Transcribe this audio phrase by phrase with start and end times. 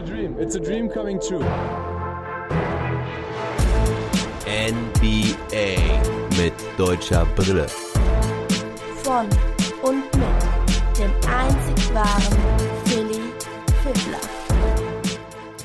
[0.00, 0.36] a dream.
[0.38, 1.44] It's a dream coming true.
[4.46, 5.76] NBA
[6.38, 7.66] mit deutscher Brille.
[9.02, 9.26] Von
[9.82, 12.38] und mit dem einzig wahren
[12.84, 13.20] Philly
[13.82, 14.20] Fiddler.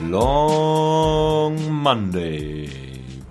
[0.10, 2.70] Long Monday,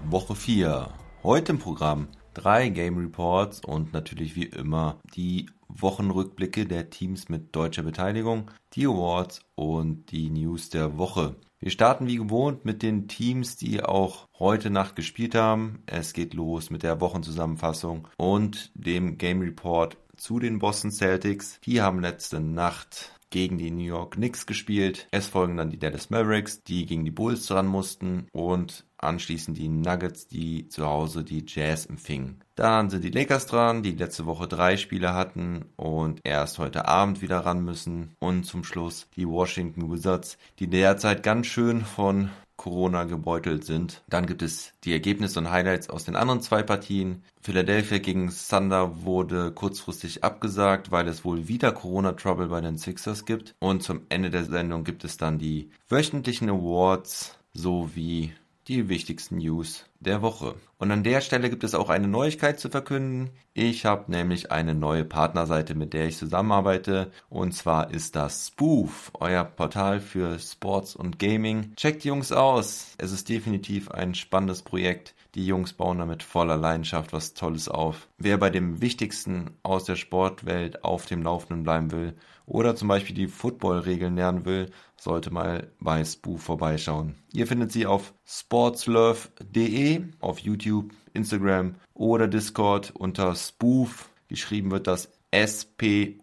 [0.08, 0.88] Woche 4.
[1.22, 5.46] Heute im Programm drei Game Reports und natürlich wie immer die
[5.80, 11.36] Wochenrückblicke der Teams mit deutscher Beteiligung, die Awards und die News der Woche.
[11.58, 15.82] Wir starten wie gewohnt mit den Teams, die auch heute Nacht gespielt haben.
[15.86, 21.58] Es geht los mit der Wochenzusammenfassung und dem Game Report zu den Boston Celtics.
[21.64, 25.08] Die haben letzte Nacht gegen die New York Knicks gespielt.
[25.10, 29.68] Es folgen dann die Dallas Mavericks, die gegen die Bulls dran mussten und anschließend die
[29.68, 32.43] Nuggets, die zu Hause die Jazz empfingen.
[32.54, 37.20] Dann sind die Lakers dran, die letzte Woche drei Spiele hatten und erst heute Abend
[37.20, 38.14] wieder ran müssen.
[38.20, 44.02] Und zum Schluss die Washington Wizards, die derzeit ganz schön von Corona gebeutelt sind.
[44.08, 47.24] Dann gibt es die Ergebnisse und Highlights aus den anderen zwei Partien.
[47.42, 53.54] Philadelphia gegen Thunder wurde kurzfristig abgesagt, weil es wohl wieder Corona-Trouble bei den Sixers gibt.
[53.58, 58.32] Und zum Ende der Sendung gibt es dann die wöchentlichen Awards sowie
[58.68, 60.54] die wichtigsten News der Woche.
[60.78, 63.30] Und an der Stelle gibt es auch eine Neuigkeit zu verkünden.
[63.52, 67.10] Ich habe nämlich eine neue Partnerseite, mit der ich zusammenarbeite.
[67.28, 71.74] Und zwar ist das Spoof, euer Portal für Sports und Gaming.
[71.76, 72.94] Checkt die Jungs aus.
[72.98, 75.14] Es ist definitiv ein spannendes Projekt.
[75.34, 78.08] Die Jungs bauen damit voller Leidenschaft was Tolles auf.
[78.18, 82.14] Wer bei dem Wichtigsten aus der Sportwelt auf dem Laufenden bleiben will
[82.46, 84.70] oder zum Beispiel die Football-Regeln lernen will,
[85.04, 87.14] sollte mal bei Spoof vorbeischauen.
[87.32, 94.08] Ihr findet sie auf sportslove.de, auf YouTube, Instagram oder Discord unter Spoof.
[94.28, 96.20] Geschrieben wird das S-P-O-O-V-E.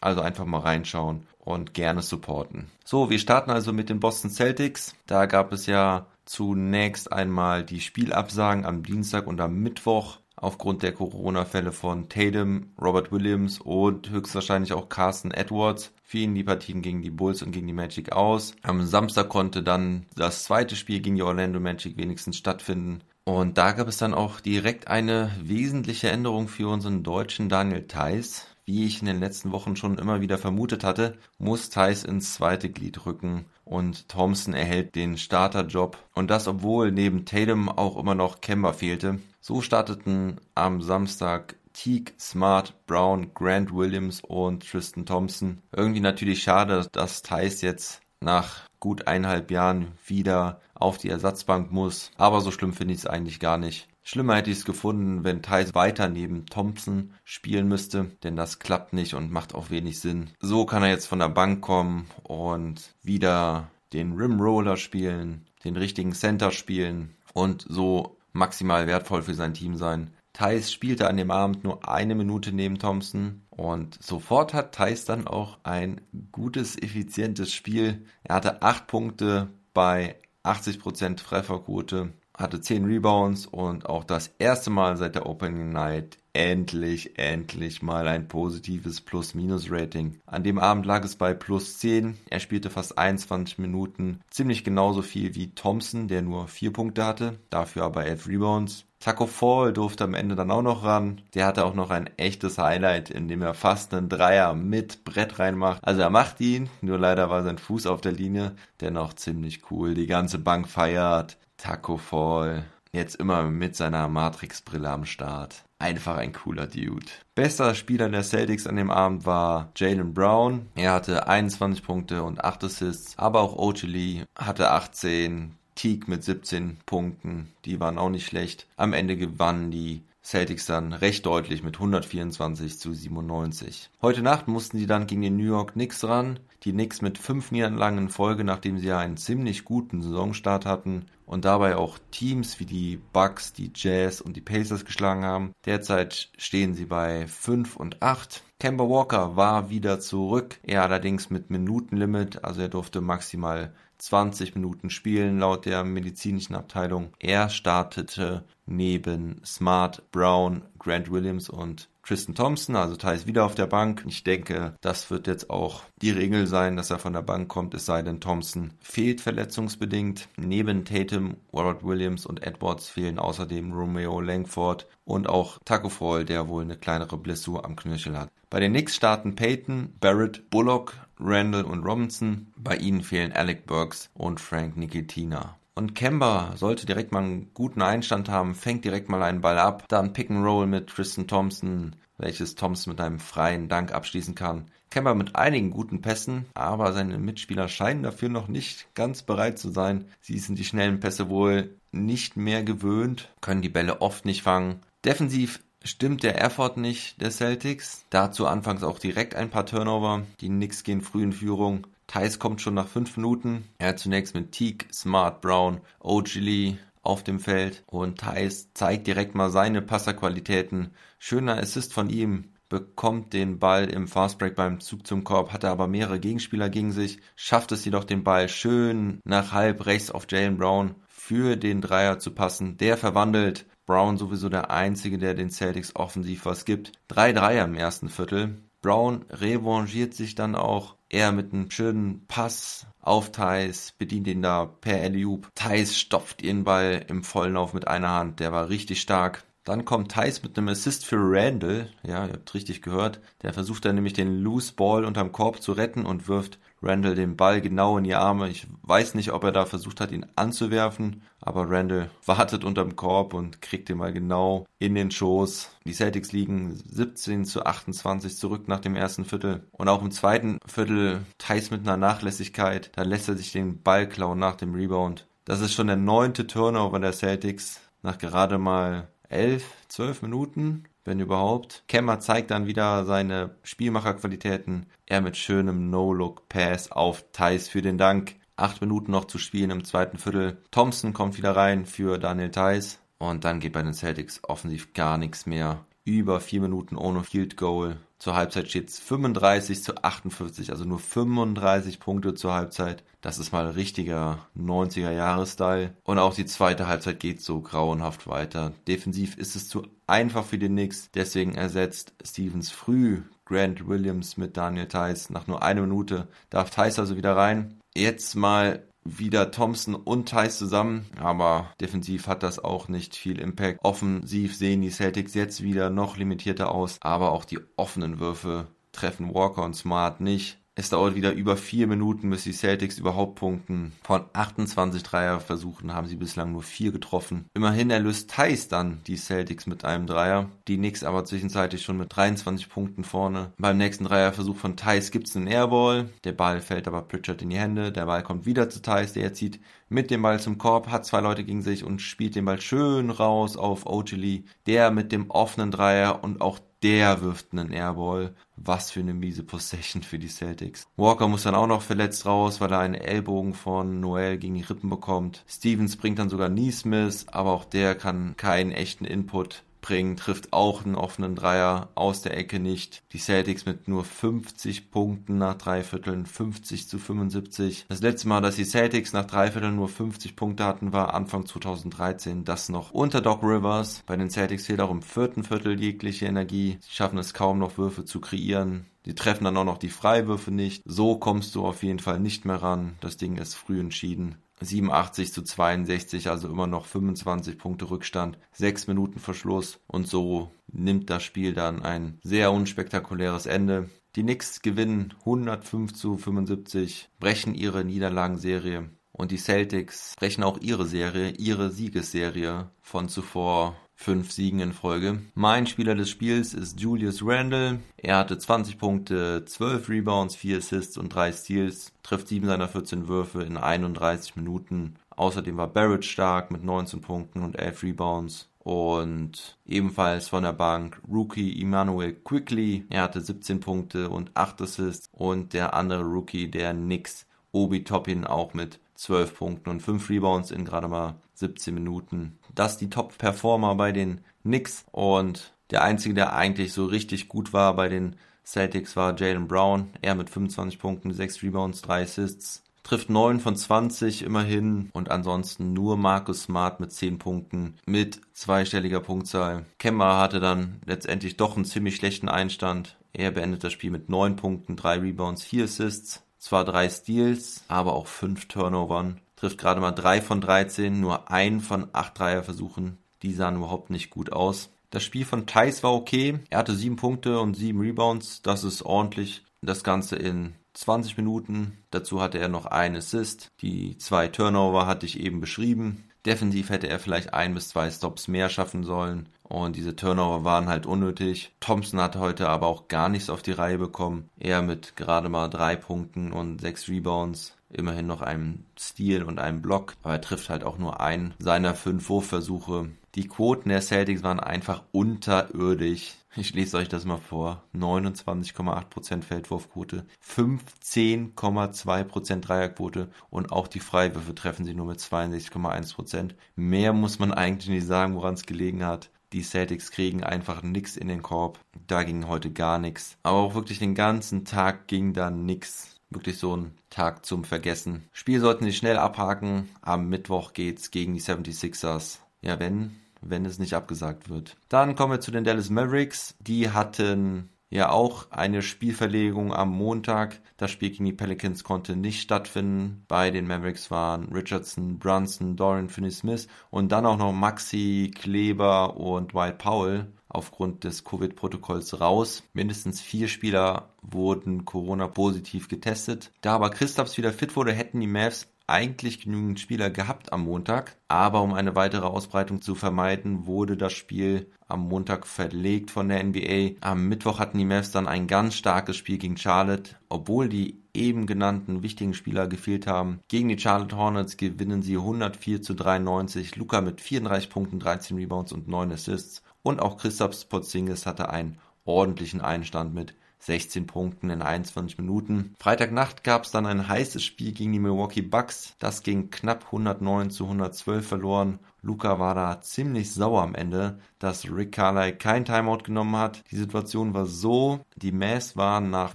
[0.00, 2.70] Also einfach mal reinschauen und gerne supporten.
[2.84, 4.94] So, wir starten also mit den Boston Celtics.
[5.06, 10.92] Da gab es ja zunächst einmal die Spielabsagen am Dienstag und am Mittwoch aufgrund der
[10.92, 17.10] Corona-Fälle von Tatum, Robert Williams und höchstwahrscheinlich auch Carson Edwards fielen die Partien gegen die
[17.10, 18.54] Bulls und gegen die Magic aus.
[18.62, 23.00] Am Samstag konnte dann das zweite Spiel gegen die Orlando Magic wenigstens stattfinden.
[23.24, 28.46] Und da gab es dann auch direkt eine wesentliche Änderung für unseren deutschen Daniel Theiss.
[28.66, 32.70] Wie ich in den letzten Wochen schon immer wieder vermutet hatte, muss Theiss ins zweite
[32.70, 35.98] Glied rücken und Thompson erhält den Starterjob.
[36.14, 39.20] Und das, obwohl neben Tatum auch immer noch Kemba fehlte.
[39.40, 45.60] So starteten am Samstag Teague, Smart, Brown, Grant Williams und Tristan Thompson.
[45.72, 52.10] Irgendwie natürlich schade, dass Thais jetzt nach gut eineinhalb Jahren wieder auf die Ersatzbank muss.
[52.16, 53.88] Aber so schlimm finde ich es eigentlich gar nicht.
[54.06, 58.92] Schlimmer hätte ich es gefunden, wenn Thais weiter neben Thompson spielen müsste, denn das klappt
[58.92, 60.30] nicht und macht auch wenig Sinn.
[60.40, 66.12] So kann er jetzt von der Bank kommen und wieder den Rimroller spielen, den richtigen
[66.12, 70.10] Center spielen und so maximal wertvoll für sein Team sein.
[70.34, 75.26] Thais spielte an dem Abend nur eine Minute neben Thompson und sofort hat Thais dann
[75.26, 78.04] auch ein gutes, effizientes Spiel.
[78.24, 84.96] Er hatte acht Punkte bei 80% Trefferquote, hatte zehn Rebounds und auch das erste Mal
[84.96, 90.20] seit der Opening Night endlich, endlich mal ein positives Plus-Minus-Rating.
[90.26, 92.18] An dem Abend lag es bei plus 10.
[92.28, 97.38] Er spielte fast 21 Minuten, ziemlich genauso viel wie Thompson, der nur 4 Punkte hatte,
[97.50, 98.84] dafür aber 11 Rebounds.
[98.98, 101.20] Taco Fall durfte am Ende dann auch noch ran.
[101.34, 105.38] Der hatte auch noch ein echtes Highlight, in dem er fast einen Dreier mit Brett
[105.38, 105.84] reinmacht.
[105.84, 108.56] Also er macht ihn, nur leider war sein Fuß auf der Linie.
[108.80, 109.92] Dennoch ziemlich cool.
[109.92, 111.36] Die ganze Bank feiert.
[111.64, 112.66] Taco Fall.
[112.92, 115.64] Jetzt immer mit seiner Matrix-Brille am Start.
[115.78, 117.06] Einfach ein cooler Dude.
[117.34, 120.66] Bester Spieler der Celtics an dem Abend war Jalen Brown.
[120.74, 123.18] Er hatte 21 Punkte und 8 Assists.
[123.18, 125.54] Aber auch Ochili hatte 18.
[125.74, 127.50] Teague mit 17 Punkten.
[127.64, 128.66] Die waren auch nicht schlecht.
[128.76, 133.90] Am Ende gewannen die Celtics dann recht deutlich mit 124 zu 97.
[134.00, 136.40] Heute Nacht mussten sie dann gegen die New York Knicks ran.
[136.64, 141.04] Die Knicks mit fünf Niederlagen in Folge, nachdem sie ja einen ziemlich guten Saisonstart hatten
[141.26, 145.52] und dabei auch Teams wie die Bucks, die Jazz und die Pacers geschlagen haben.
[145.66, 148.42] Derzeit stehen sie bei 5 und 8.
[148.58, 154.88] Kemba Walker war wieder zurück, er allerdings mit Minutenlimit, also er durfte maximal 20 Minuten
[154.88, 157.12] spielen laut der medizinischen Abteilung.
[157.18, 163.66] Er startete neben Smart, Brown, Grant Williams und Tristan Thompson, also Thais wieder auf der
[163.66, 164.04] Bank.
[164.06, 167.72] Ich denke, das wird jetzt auch die Regel sein, dass er von der Bank kommt,
[167.74, 170.28] es sei denn, Thompson fehlt verletzungsbedingt.
[170.36, 176.48] Neben Tatum, Robert Williams und Edwards fehlen außerdem Romeo Langford und auch Taco Fall, der
[176.48, 178.30] wohl eine kleinere Blessur am Knöchel hat.
[178.50, 182.52] Bei den Knicks starten Peyton, Barrett, Bullock, Randall und Robinson.
[182.56, 185.56] Bei ihnen fehlen Alec Burks und Frank Nikitina.
[185.76, 189.84] Und Kemba sollte direkt mal einen guten Einstand haben, fängt direkt mal einen Ball ab,
[189.88, 194.70] dann Pick and Roll mit Tristan Thompson, welches Thompson mit einem freien Dank abschließen kann.
[194.90, 199.70] Kemba mit einigen guten Pässen, aber seine Mitspieler scheinen dafür noch nicht ganz bereit zu
[199.70, 200.04] sein.
[200.20, 204.80] Sie sind die schnellen Pässe wohl nicht mehr gewöhnt, können die Bälle oft nicht fangen.
[205.04, 208.04] Defensiv stimmt der Effort nicht der Celtics.
[208.10, 210.22] Dazu anfangs auch direkt ein paar Turnover.
[210.40, 211.86] Die Knicks gehen früh in Führung.
[212.06, 213.64] Thais kommt schon nach fünf Minuten.
[213.78, 219.34] Er hat zunächst mit Teague, Smart, Brown, Ogilvy auf dem Feld und Thais zeigt direkt
[219.34, 220.90] mal seine Passerqualitäten.
[221.18, 225.86] Schöner Assist von ihm, bekommt den Ball im Fastbreak beim Zug zum Korb, hatte aber
[225.86, 230.56] mehrere Gegenspieler gegen sich, schafft es jedoch den Ball schön nach halb rechts auf Jalen
[230.56, 232.76] Brown für den Dreier zu passen.
[232.76, 233.66] Der verwandelt.
[233.86, 236.92] Brown sowieso der Einzige, der den Celtics offensiv was gibt.
[237.06, 238.62] Drei Dreier im ersten Viertel.
[238.80, 244.66] Brown revanchiert sich dann auch er mit einem schönen Pass auf Thais, bedient ihn da
[244.66, 245.48] per Eliup.
[245.54, 249.44] Thais stopft ihren Ball im Volllauf mit einer Hand, der war richtig stark.
[249.62, 251.88] Dann kommt Thais mit einem Assist für Randall.
[252.02, 253.20] Ja, ihr habt richtig gehört.
[253.42, 257.36] Der versucht dann nämlich den Loose Ball unterm Korb zu retten und wirft Randall den
[257.36, 258.48] Ball genau in die Arme.
[258.48, 263.34] Ich weiß nicht, ob er da versucht hat, ihn anzuwerfen, aber Randall wartet unterm Korb
[263.34, 265.70] und kriegt den mal genau in den Schoß.
[265.84, 269.66] Die Celtics liegen 17 zu 28 zurück nach dem ersten Viertel.
[269.72, 272.90] Und auch im zweiten Viertel Thais mit einer Nachlässigkeit.
[272.94, 275.26] Da lässt er sich den Ball klauen nach dem Rebound.
[275.44, 281.20] Das ist schon der neunte Turnover der Celtics nach gerade mal elf, zwölf Minuten, wenn
[281.20, 281.84] überhaupt.
[281.88, 284.86] Kemmer zeigt dann wieder seine Spielmacherqualitäten.
[285.06, 288.36] Er mit schönem No-Look-Pass auf Thais für den Dank.
[288.56, 290.62] Acht Minuten noch zu spielen im zweiten Viertel.
[290.70, 293.00] Thompson kommt wieder rein für Daniel Thais.
[293.18, 295.84] Und dann geht bei den Celtics offensiv gar nichts mehr.
[296.06, 297.96] Über vier Minuten ohne Field Goal.
[298.18, 303.04] Zur Halbzeit steht es 35 zu 58, also nur 35 Punkte zur Halbzeit.
[303.22, 305.94] Das ist mal richtiger 90er Jahres-Style.
[306.04, 308.72] Und auch die zweite Halbzeit geht so grauenhaft weiter.
[308.86, 311.10] Defensiv ist es zu einfach für den Knicks.
[311.14, 315.30] Deswegen ersetzt Stevens früh Grant Williams mit Daniel Theiss.
[315.30, 317.80] Nach nur einer Minute darf Theiss also wieder rein.
[317.94, 323.80] Jetzt mal wieder Thompson und Thais zusammen, aber defensiv hat das auch nicht viel Impact.
[323.82, 329.34] Offensiv sehen die Celtics jetzt wieder noch limitierter aus, aber auch die offenen Würfe treffen
[329.34, 330.58] Walker und Smart nicht.
[330.76, 333.92] Es dauert wieder über vier Minuten, bis die Celtics überhaupt punkten.
[334.02, 337.44] Von 28 Dreierversuchen haben sie bislang nur vier getroffen.
[337.54, 340.50] Immerhin erlöst Thais dann die Celtics mit einem Dreier.
[340.66, 343.52] Die Knicks aber zwischenzeitlich schon mit 23 Punkten vorne.
[343.56, 346.08] Beim nächsten Dreierversuch von Thais gibt es einen Airball.
[346.24, 347.92] Der Ball fällt aber Pritchard in die Hände.
[347.92, 349.12] Der Ball kommt wieder zu Thais.
[349.12, 352.46] Der zieht mit dem Ball zum Korb, hat zwei Leute gegen sich und spielt den
[352.46, 354.44] Ball schön raus auf Ogilvy.
[354.66, 358.34] Der mit dem offenen Dreier und auch der wirft einen Airball.
[358.56, 360.86] Was für eine miese Possession für die Celtics.
[360.96, 364.62] Walker muss dann auch noch verletzt raus, weil er einen Ellbogen von Noel gegen die
[364.62, 365.42] Rippen bekommt.
[365.48, 370.84] Stevens bringt dann sogar Neesmith, aber auch der kann keinen echten Input bringen, trifft auch
[370.84, 373.02] einen offenen Dreier aus der Ecke nicht.
[373.12, 377.84] Die Celtics mit nur 50 Punkten nach drei Vierteln, 50 zu 75.
[377.90, 381.44] Das letzte Mal, dass die Celtics nach drei Vierteln nur 50 Punkte hatten, war Anfang
[381.44, 382.46] 2013.
[382.46, 384.02] Das noch unter Doc Rivers.
[384.06, 386.78] Bei den Celtics fehlt auch im vierten Viertel jegliche Energie.
[386.80, 388.86] Sie schaffen es kaum noch Würfe zu kreieren.
[389.04, 390.82] Die treffen dann auch noch die Freiwürfe nicht.
[390.86, 392.94] So kommst du auf jeden Fall nicht mehr ran.
[393.00, 394.36] Das Ding ist früh entschieden.
[394.64, 399.80] 87 zu 62, also immer noch 25 Punkte Rückstand, 6 Minuten Verschluss.
[399.86, 403.90] Und so nimmt das Spiel dann ein sehr unspektakuläres Ende.
[404.16, 408.90] Die Knicks gewinnen 105 zu 75, brechen ihre Niederlagenserie.
[409.12, 415.22] Und die Celtics brechen auch ihre Serie, ihre Siegesserie von zuvor fünf Siegen in Folge.
[415.34, 417.80] Mein Spieler des Spiels ist Julius Randle.
[417.96, 423.08] Er hatte 20 Punkte, 12 Rebounds, 4 Assists und 3 Steals, trifft 7 seiner 14
[423.08, 424.96] Würfe in 31 Minuten.
[425.08, 428.50] Außerdem war Barrett stark mit 19 Punkten und 11 Rebounds.
[428.58, 432.84] Und ebenfalls von der Bank Rookie Emmanuel Quickly.
[432.90, 435.08] Er hatte 17 Punkte und 8 Assists.
[435.12, 440.50] Und der andere Rookie, der Nix, Obi Toppin, auch mit 12 Punkten und 5 Rebounds
[440.50, 442.38] in gerade mal 17 Minuten.
[442.54, 447.74] Das die Top-Performer bei den Knicks und der einzige, der eigentlich so richtig gut war
[447.74, 449.90] bei den Celtics war Jalen Brown.
[450.02, 452.62] Er mit 25 Punkten, 6 Rebounds, 3 Assists.
[452.82, 459.00] Trifft 9 von 20 immerhin und ansonsten nur Marcus Smart mit 10 Punkten mit zweistelliger
[459.00, 459.64] Punktzahl.
[459.78, 462.98] Kemmer hatte dann letztendlich doch einen ziemlich schlechten Einstand.
[463.14, 466.22] Er beendet das Spiel mit 9 Punkten, 3 Rebounds, 4 Assists.
[466.38, 471.60] Zwar 3 Steals, aber auch 5 Turnovern trifft gerade mal 3 von 13, nur ein
[471.60, 472.98] von 8 Dreierversuchen.
[473.22, 474.70] Die sahen überhaupt nicht gut aus.
[474.90, 476.38] Das Spiel von Thais war okay.
[476.50, 478.42] Er hatte 7 Punkte und 7 Rebounds.
[478.42, 479.42] Das ist ordentlich.
[479.60, 481.78] Das Ganze in 20 Minuten.
[481.90, 483.50] Dazu hatte er noch einen Assist.
[483.60, 486.04] Die zwei Turnover hatte ich eben beschrieben.
[486.26, 489.28] Defensiv hätte er vielleicht ein bis zwei Stops mehr schaffen sollen.
[489.42, 491.52] Und diese Turnover waren halt unnötig.
[491.60, 494.30] Thompson hat heute aber auch gar nichts auf die Reihe bekommen.
[494.38, 497.56] Er mit gerade mal drei Punkten und sechs Rebounds.
[497.74, 499.94] Immerhin noch einem Steal und einem Block.
[500.02, 502.90] Aber er trifft halt auch nur einen seiner fünf Wurfversuche.
[503.14, 506.14] Die Quoten der Celtics waren einfach unterirdisch.
[506.36, 507.62] Ich lese euch das mal vor.
[507.76, 516.32] 29,8% Feldwurfquote, 15,2% Dreierquote und auch die Freiwürfe treffen sie nur mit 62,1%.
[516.56, 519.10] Mehr muss man eigentlich nicht sagen, woran es gelegen hat.
[519.32, 521.60] Die Celtics kriegen einfach nichts in den Korb.
[521.86, 523.16] Da ging heute gar nichts.
[523.22, 525.93] Aber auch wirklich den ganzen Tag ging da nichts.
[526.10, 528.08] Wirklich so ein Tag zum Vergessen.
[528.12, 529.68] Spiel sollten sie schnell abhaken.
[529.82, 532.18] Am Mittwoch geht's gegen die 76ers.
[532.42, 532.96] Ja, wenn
[533.28, 534.56] wenn es nicht abgesagt wird.
[534.68, 536.36] Dann kommen wir zu den Dallas Mavericks.
[536.40, 540.40] Die hatten ja auch eine Spielverlegung am Montag.
[540.56, 543.04] Das Spiel gegen die Pelicans konnte nicht stattfinden.
[543.08, 549.34] Bei den Mavericks waren Richardson, Brunson, Dorian Finney-Smith und dann auch noch Maxi, Kleber und
[549.34, 552.42] Wild Powell aufgrund des Covid-Protokolls raus.
[552.52, 556.30] Mindestens vier Spieler wurden Corona-positiv getestet.
[556.40, 560.96] Da aber Christaps wieder fit wurde, hätten die Mavs eigentlich genügend Spieler gehabt am Montag,
[561.08, 566.24] aber um eine weitere Ausbreitung zu vermeiden, wurde das Spiel am Montag verlegt von der
[566.24, 566.76] NBA.
[566.80, 571.26] Am Mittwoch hatten die Mavs dann ein ganz starkes Spiel gegen Charlotte, obwohl die eben
[571.26, 573.20] genannten wichtigen Spieler gefehlt haben.
[573.28, 576.56] Gegen die Charlotte Hornets gewinnen sie 104 zu 93.
[576.56, 579.42] Luca mit 34 Punkten, 13 Rebounds und 9 Assists.
[579.64, 585.54] Und auch Christoph Porzingis hatte einen ordentlichen Einstand mit 16 Punkten in 21 Minuten.
[585.58, 588.74] Freitagnacht gab es dann ein heißes Spiel gegen die Milwaukee Bucks.
[588.78, 591.58] Das ging knapp 109 zu 112 verloren.
[591.82, 596.42] Luca war da ziemlich sauer am Ende, dass Rick Carlyle kein Timeout genommen hat.
[596.50, 599.14] Die Situation war so, die Mavs waren nach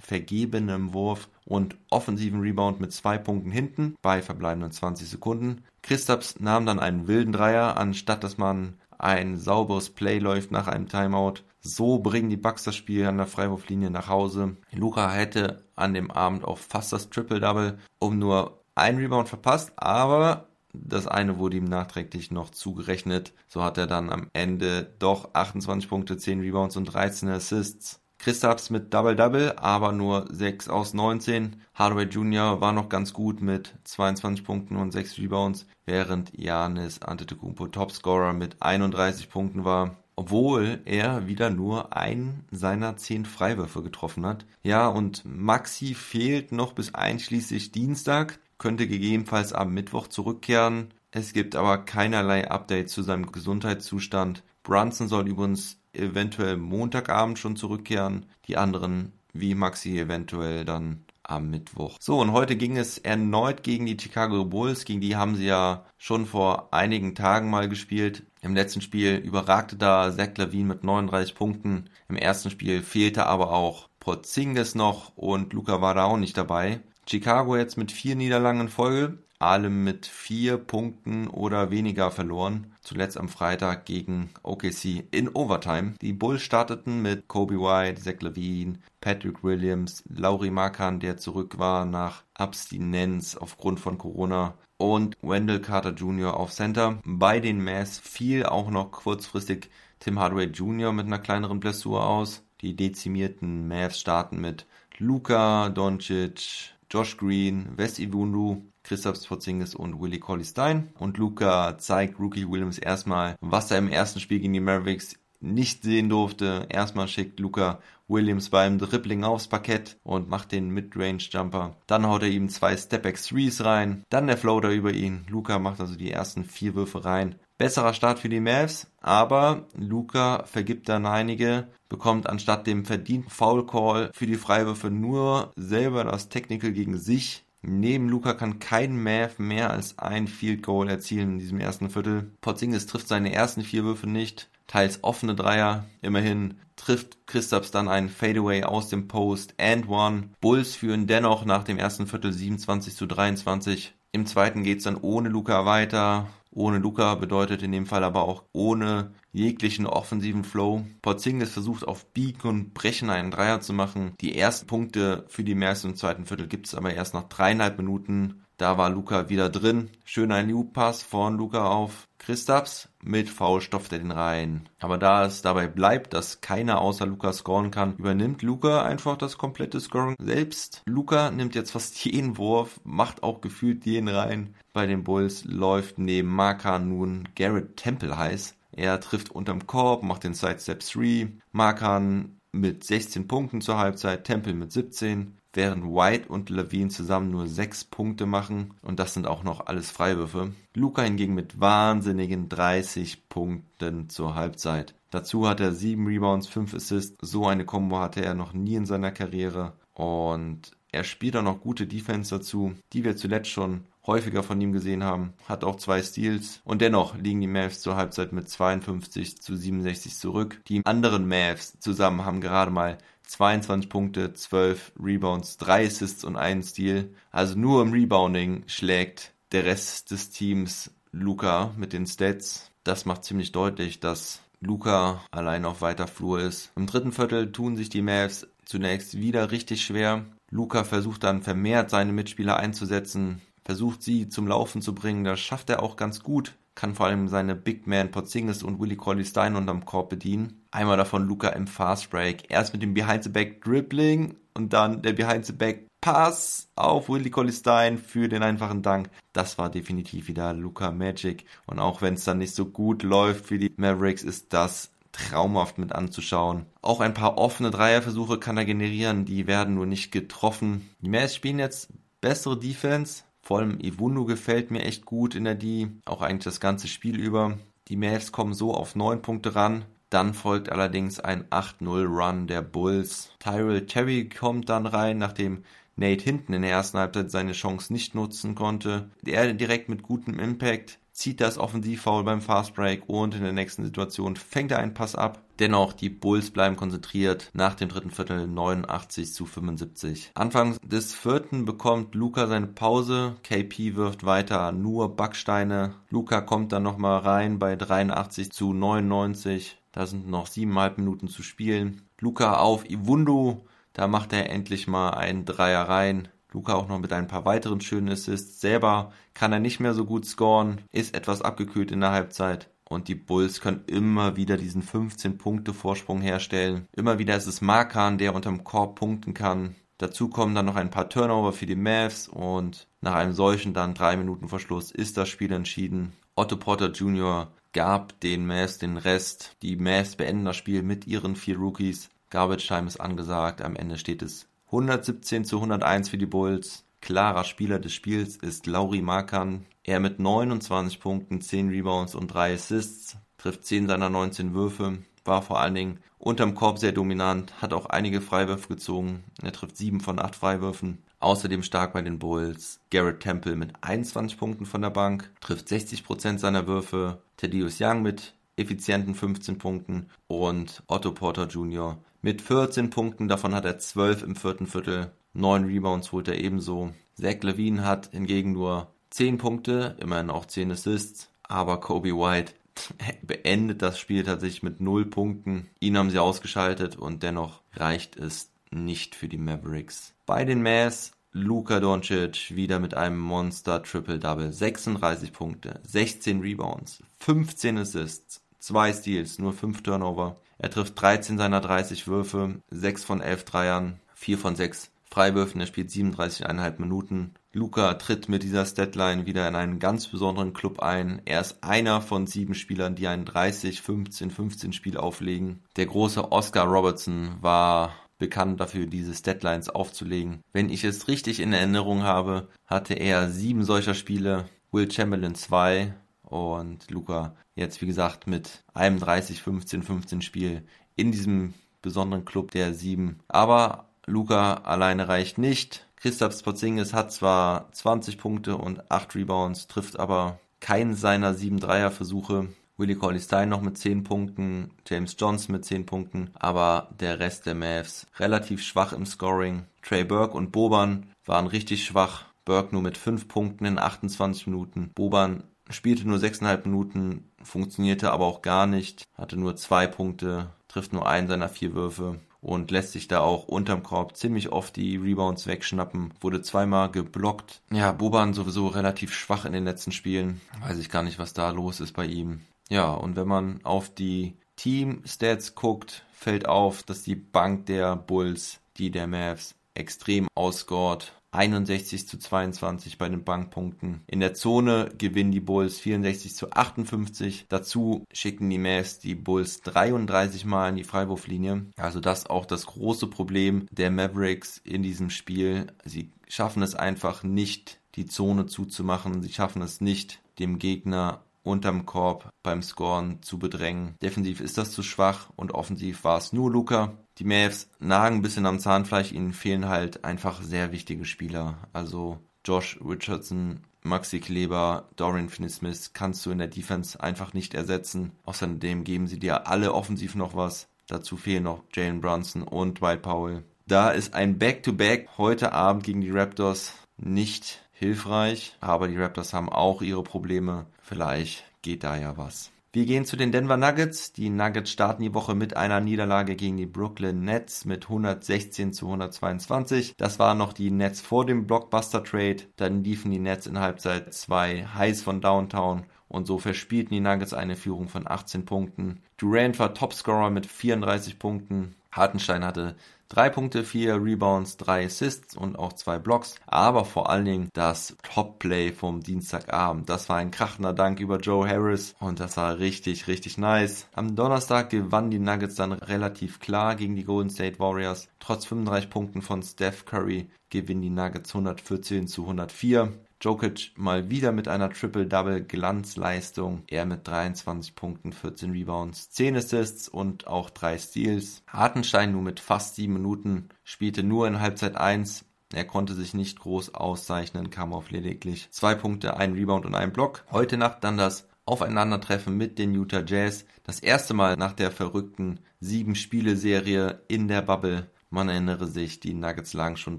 [0.00, 5.64] vergebenem Wurf und offensiven Rebound mit zwei Punkten hinten bei verbleibenden 20 Sekunden.
[5.82, 10.88] Christaps nahm dann einen wilden Dreier, anstatt dass man ein sauberes Play läuft nach einem
[10.88, 11.42] Timeout.
[11.60, 14.56] So bringen die Bucks das Spiel an der Freiwurflinie nach Hause.
[14.72, 20.48] Luca hätte an dem Abend auch fast das Triple-Double, um nur ein Rebound verpasst, aber
[20.72, 23.32] das eine wurde ihm nachträglich noch zugerechnet.
[23.48, 27.99] So hat er dann am Ende doch 28 Punkte, 10 Rebounds und 13 Assists.
[28.20, 31.62] Christaps mit Double-Double, aber nur 6 aus 19.
[31.74, 32.60] Hardaway Jr.
[32.60, 38.60] war noch ganz gut mit 22 Punkten und 6 Rebounds, während Janis Antetokounmpo Topscorer mit
[38.60, 44.44] 31 Punkten war obwohl er wieder nur einen seiner zehn Freiwürfe getroffen hat.
[44.62, 50.92] Ja, und Maxi fehlt noch bis einschließlich Dienstag, könnte gegebenenfalls am Mittwoch zurückkehren.
[51.10, 54.44] Es gibt aber keinerlei Update zu seinem Gesundheitszustand.
[54.62, 61.96] Brunson soll übrigens eventuell Montagabend schon zurückkehren, die anderen wie Maxi eventuell dann am Mittwoch.
[62.00, 64.84] So, und heute ging es erneut gegen die Chicago Bulls.
[64.84, 68.24] Gegen die haben sie ja schon vor einigen Tagen mal gespielt.
[68.42, 71.90] Im letzten Spiel überragte da Zach Lavine mit 39 Punkten.
[72.08, 76.80] Im ersten Spiel fehlte aber auch Porzingis noch und Luca war da auch nicht dabei.
[77.08, 82.72] Chicago jetzt mit vier Niederlagen in Folge alle mit vier Punkten oder weniger verloren.
[82.82, 85.94] Zuletzt am Freitag gegen OKC in Overtime.
[86.00, 91.86] Die Bulls starteten mit Kobe White, Zach Levine, Patrick Williams, Laurie Markan, der zurück war
[91.86, 96.36] nach Abstinenz aufgrund von Corona und Wendell Carter Jr.
[96.36, 96.98] auf Center.
[97.04, 99.70] Bei den Mavs fiel auch noch kurzfristig
[100.00, 100.92] Tim Hardaway Jr.
[100.92, 102.42] mit einer kleineren Blessur aus.
[102.60, 104.66] Die dezimierten Mavs starten mit
[104.98, 110.88] Luca Doncic, Josh Green, Wes Iwundu, Christoph Porzingis und Willie Colley Stein.
[110.98, 115.84] Und Luca zeigt Rookie Williams erstmal, was er im ersten Spiel gegen die Mavericks nicht
[115.84, 116.66] sehen durfte.
[116.68, 117.78] Erstmal schickt Luca
[118.08, 121.76] Williams beim Dribbling aufs Parkett und macht den Midrange-Jumper.
[121.86, 124.02] Dann haut er ihm zwei Step-Back-Threes rein.
[124.08, 125.24] Dann der Floater über ihn.
[125.28, 127.36] Luca macht also die ersten vier Würfe rein.
[127.58, 133.66] Besserer Start für die Mavs, aber Luca vergibt dann einige, bekommt anstatt dem verdienten Foul
[133.66, 139.38] Call für die Freiwürfe nur selber das Technical gegen sich Neben Luca kann kein Mav
[139.38, 142.32] mehr als ein Field Goal erzielen in diesem ersten Viertel.
[142.40, 145.84] Porzingis trifft seine ersten vier Würfe nicht, teils offene Dreier.
[146.00, 150.30] Immerhin trifft Christaps dann einen Fadeaway aus dem Post and one.
[150.40, 153.94] Bulls führen dennoch nach dem ersten Viertel 27 zu 23.
[154.12, 156.28] Im zweiten geht's dann ohne Luca weiter.
[156.52, 160.84] Ohne Luca bedeutet in dem Fall aber auch ohne jeglichen offensiven Flow.
[161.02, 164.12] Porzingis versucht auf Biegen und Brechen einen Dreier zu machen.
[164.20, 167.78] Die ersten Punkte für die Mavs im zweiten Viertel gibt es aber erst nach dreieinhalb
[167.78, 168.42] Minuten.
[168.60, 169.88] Da war Luca wieder drin.
[170.04, 172.90] Schöner ein pass von Luca auf Christaps.
[173.02, 174.68] Mit Foul stopft er den rein.
[174.80, 179.38] Aber da es dabei bleibt, dass keiner außer Luca scoren kann, übernimmt Luca einfach das
[179.38, 180.82] komplette Scoring selbst.
[180.84, 184.54] Luca nimmt jetzt fast jeden Wurf, macht auch gefühlt jeden rein.
[184.74, 188.56] Bei den Bulls läuft neben Marka nun Garrett Temple heiß.
[188.72, 191.32] Er trifft unterm Korb, macht den Sidestep 3.
[191.52, 197.46] Markan mit 16 Punkten zur Halbzeit, Temple mit 17, während White und Levine zusammen nur
[197.46, 200.52] 6 Punkte machen und das sind auch noch alles Freiwürfe.
[200.74, 204.94] Luca hingegen mit wahnsinnigen 30 Punkten zur Halbzeit.
[205.10, 207.16] Dazu hat er 7 Rebounds, 5 Assists.
[207.20, 211.60] So eine Combo hatte er noch nie in seiner Karriere und er spielt auch noch
[211.60, 215.34] gute Defense dazu, die wir zuletzt schon häufiger von ihm gesehen haben.
[215.48, 216.60] Hat auch zwei Steals.
[216.64, 220.60] Und dennoch liegen die Mavs zur Halbzeit mit 52 zu 67 zurück.
[220.66, 226.64] Die anderen Mavs zusammen haben gerade mal 22 Punkte, 12 Rebounds, 3 Assists und einen
[226.64, 227.10] Steal.
[227.30, 232.72] Also nur im Rebounding schlägt der Rest des Teams Luca mit den Stats.
[232.82, 236.72] Das macht ziemlich deutlich, dass Luca allein auf weiter Flur ist.
[236.76, 240.26] Im dritten Viertel tun sich die Mavs zunächst wieder richtig schwer.
[240.50, 245.22] Luca versucht dann vermehrt seine Mitspieler einzusetzen, versucht sie zum Laufen zu bringen.
[245.22, 246.56] Das schafft er auch ganz gut.
[246.74, 250.64] Kann vor allem seine Big Man Porzingis und Willie Colley Stein unterm Korb bedienen.
[250.72, 252.50] Einmal davon Luca im Fast Break.
[252.50, 257.08] Erst mit dem Behind the Back Dribbling und dann der Behind the Back Pass auf
[257.08, 259.08] Willie Colley Stein für den einfachen Dank.
[259.32, 261.44] Das war definitiv wieder Luca Magic.
[261.66, 265.78] Und auch wenn es dann nicht so gut läuft für die Mavericks, ist das traumhaft
[265.78, 266.66] mit anzuschauen.
[266.82, 270.90] Auch ein paar offene Dreierversuche kann er generieren, die werden nur nicht getroffen.
[271.02, 271.88] Die Mavs spielen jetzt
[272.20, 276.60] bessere Defense, vor allem Iwundu gefällt mir echt gut in der D, auch eigentlich das
[276.60, 277.58] ganze Spiel über.
[277.88, 279.84] Die Mavs kommen so auf 9 Punkte ran.
[280.10, 283.32] Dann folgt allerdings ein 8-0-Run der Bulls.
[283.38, 285.64] Tyrell Terry kommt dann rein, nachdem
[285.96, 289.10] Nate hinten in der ersten Halbzeit seine Chance nicht nutzen konnte.
[289.24, 294.36] Er direkt mit gutem Impact zieht das Offensivfoul beim Fastbreak und in der nächsten Situation
[294.36, 295.42] fängt er einen Pass ab.
[295.58, 297.50] Dennoch, die Bulls bleiben konzentriert.
[297.52, 300.30] Nach dem dritten Viertel 89 zu 75.
[300.34, 303.36] Anfang des vierten bekommt Luca seine Pause.
[303.42, 305.92] KP wirft weiter nur Backsteine.
[306.08, 309.76] Luca kommt dann nochmal rein bei 83 zu 99.
[309.92, 312.00] Da sind noch siebeneinhalb Minuten zu spielen.
[312.18, 313.66] Luca auf Iwundu.
[313.92, 316.28] Da macht er endlich mal einen Dreier rein.
[316.52, 318.60] Luca auch noch mit ein paar weiteren schönen Assists.
[318.60, 322.70] Selber kann er nicht mehr so gut scoren, ist etwas abgekühlt in der Halbzeit.
[322.88, 326.88] Und die Bulls können immer wieder diesen 15-Punkte-Vorsprung herstellen.
[326.96, 329.76] Immer wieder ist es Markan, der unterm Korb punkten kann.
[329.98, 333.94] Dazu kommen dann noch ein paar Turnover für die Mavs und nach einem solchen dann
[333.94, 336.14] drei Minuten Verschluss ist das Spiel entschieden.
[336.34, 337.52] Otto Porter Jr.
[337.72, 339.56] gab den Mavs den Rest.
[339.62, 342.08] Die Mavs beenden das Spiel mit ihren vier Rookies.
[342.30, 343.60] Garbage Time ist angesagt.
[343.60, 346.84] Am Ende steht es 117 zu 101 für die Bulls.
[347.00, 349.66] Klarer Spieler des Spiels ist Lauri Markan.
[349.82, 355.42] Er mit 29 Punkten, 10 Rebounds und 3 Assists, trifft 10 seiner 19 Würfe, war
[355.42, 359.24] vor allen Dingen unterm Korb sehr dominant, hat auch einige Freiwürfe gezogen.
[359.42, 361.02] Er trifft 7 von 8 Freiwürfen.
[361.18, 362.78] Außerdem stark bei den Bulls.
[362.90, 367.22] Garrett Temple mit 21 Punkten von der Bank, trifft 60% seiner Würfe.
[367.38, 371.98] Thaddeus Young mit effizienten 15 Punkten und Otto Porter Jr.
[372.22, 376.92] mit 14 Punkten, davon hat er 12 im vierten Viertel, 9 Rebounds holt er ebenso.
[377.14, 382.54] Zach Levine hat hingegen nur 10 Punkte, immerhin auch 10 Assists, aber Kobe White
[383.22, 385.68] beendet das Spiel tatsächlich mit 0 Punkten.
[385.80, 390.14] Ihn haben sie ausgeschaltet und dennoch reicht es nicht für die Mavericks.
[390.26, 394.52] Bei den Mavs Luka Doncic wieder mit einem Monster Triple-Double.
[394.52, 400.36] 36 Punkte, 16 Rebounds, 15 Assists, 2 Steals, nur 5 Turnover.
[400.62, 405.60] Er trifft 13 seiner 30 Würfe, 6 von 11 Dreiern, 4 von 6 Freiwürfen.
[405.60, 407.34] Er spielt 37,5 Minuten.
[407.52, 411.22] Luca tritt mit dieser Statline wieder in einen ganz besonderen Club ein.
[411.24, 415.62] Er ist einer von sieben Spielern, die ein 30, 15, 15 Spiel auflegen.
[415.76, 420.42] Der große Oscar Robertson war bekannt dafür, diese Deadlines aufzulegen.
[420.52, 425.94] Wenn ich es richtig in Erinnerung habe, hatte er sieben solcher Spiele, Will Chamberlain zwei
[426.30, 430.64] und Luca jetzt wie gesagt mit einem 30, 15, 15 Spiel
[430.96, 433.20] in diesem besonderen Club der sieben.
[433.28, 435.86] Aber Luca alleine reicht nicht.
[435.96, 442.48] Christoph Porzingis hat zwar 20 Punkte und 8 Rebounds, trifft aber keinen seiner sieben Dreierversuche.
[442.76, 447.44] Willie Cauley Stein noch mit 10 Punkten, James Johnson mit 10 Punkten, aber der Rest
[447.44, 449.66] der Mavs relativ schwach im Scoring.
[449.82, 452.24] Trey Burke und Boban waren richtig schwach.
[452.46, 454.90] Burke nur mit 5 Punkten in 28 Minuten.
[454.94, 460.92] Boban spielte nur 6,5 Minuten, funktionierte aber auch gar nicht, hatte nur 2 Punkte, trifft
[460.92, 462.20] nur einen seiner vier Würfe.
[462.40, 466.14] und lässt sich da auch unterm Korb ziemlich oft die Rebounds wegschnappen.
[466.20, 467.60] Wurde zweimal geblockt.
[467.70, 470.40] Ja, Boban sowieso relativ schwach in den letzten Spielen.
[470.60, 472.40] Weiß ich gar nicht, was da los ist bei ihm.
[472.68, 478.60] Ja, und wenn man auf die Team-Stats guckt, fällt auf, dass die Bank der Bulls,
[478.76, 481.12] die der Mavs, extrem ausscored.
[481.32, 484.02] 61 zu 22 bei den Bankpunkten.
[484.06, 487.46] In der Zone gewinnen die Bulls 64 zu 58.
[487.48, 491.66] Dazu schicken die Mavs die Bulls 33 Mal in die Freiwurflinie.
[491.76, 495.68] Also das auch das große Problem der Mavericks in diesem Spiel.
[495.84, 499.22] Sie schaffen es einfach nicht, die Zone zuzumachen.
[499.22, 503.94] Sie schaffen es nicht, dem Gegner unterm Korb beim Scoren zu bedrängen.
[504.02, 506.92] Defensiv ist das zu schwach und offensiv war es nur Luca.
[507.18, 511.58] Die Mavs nagen ein bisschen am Zahnfleisch, ihnen fehlen halt einfach sehr wichtige Spieler.
[511.72, 518.12] Also Josh Richardson, Maxi Kleber, Dorian Finney-Smith kannst du in der Defense einfach nicht ersetzen.
[518.24, 520.68] Außerdem geben sie dir alle offensiv noch was.
[520.86, 523.44] Dazu fehlen noch Jalen Brunson und Dwight Powell.
[523.66, 529.32] Da ist ein Back-to-Back -Back heute Abend gegen die Raptors nicht hilfreich, aber die Raptors
[529.32, 530.66] haben auch ihre Probleme.
[530.82, 532.50] Vielleicht geht da ja was.
[532.72, 534.12] Wir gehen zu den Denver Nuggets.
[534.12, 538.86] Die Nuggets starten die Woche mit einer Niederlage gegen die Brooklyn Nets mit 116 zu
[538.86, 539.94] 122.
[539.96, 542.44] Das waren noch die Nets vor dem Blockbuster Trade.
[542.56, 547.32] Dann liefen die Nets in Halbzeit 2 heiß von Downtown und so verspielten die Nuggets
[547.32, 549.00] eine Führung von 18 Punkten.
[549.16, 551.74] Durant war Topscorer mit 34 Punkten.
[551.90, 552.76] Hartenstein hatte
[553.12, 556.36] Drei Punkte, vier Rebounds, drei Assists und auch zwei Blocks.
[556.46, 559.88] Aber vor allen Dingen das Top-Play vom Dienstagabend.
[559.88, 563.88] Das war ein krachender Dank über Joe Harris und das war richtig, richtig nice.
[563.94, 568.06] Am Donnerstag gewannen die Nuggets dann relativ klar gegen die Golden State Warriors.
[568.20, 572.92] Trotz 35 Punkten von Steph Curry gewinnen die Nuggets 114 zu 104.
[573.22, 576.62] Jokic mal wieder mit einer Triple-Double-Glanzleistung.
[576.68, 581.42] Er mit 23 Punkten, 14 Rebounds, 10 Assists und auch 3 Steals.
[581.46, 585.26] Hartenstein nur mit fast 7 Minuten, spielte nur in Halbzeit 1.
[585.52, 589.92] Er konnte sich nicht groß auszeichnen, kam auf lediglich 2 Punkte, 1 Rebound und 1
[589.92, 590.24] Block.
[590.30, 593.44] Heute Nacht dann das Aufeinandertreffen mit den Utah Jazz.
[593.64, 597.90] Das erste Mal nach der verrückten 7-Spiele-Serie in der Bubble.
[598.08, 599.98] Man erinnere sich, die Nuggets lagen schon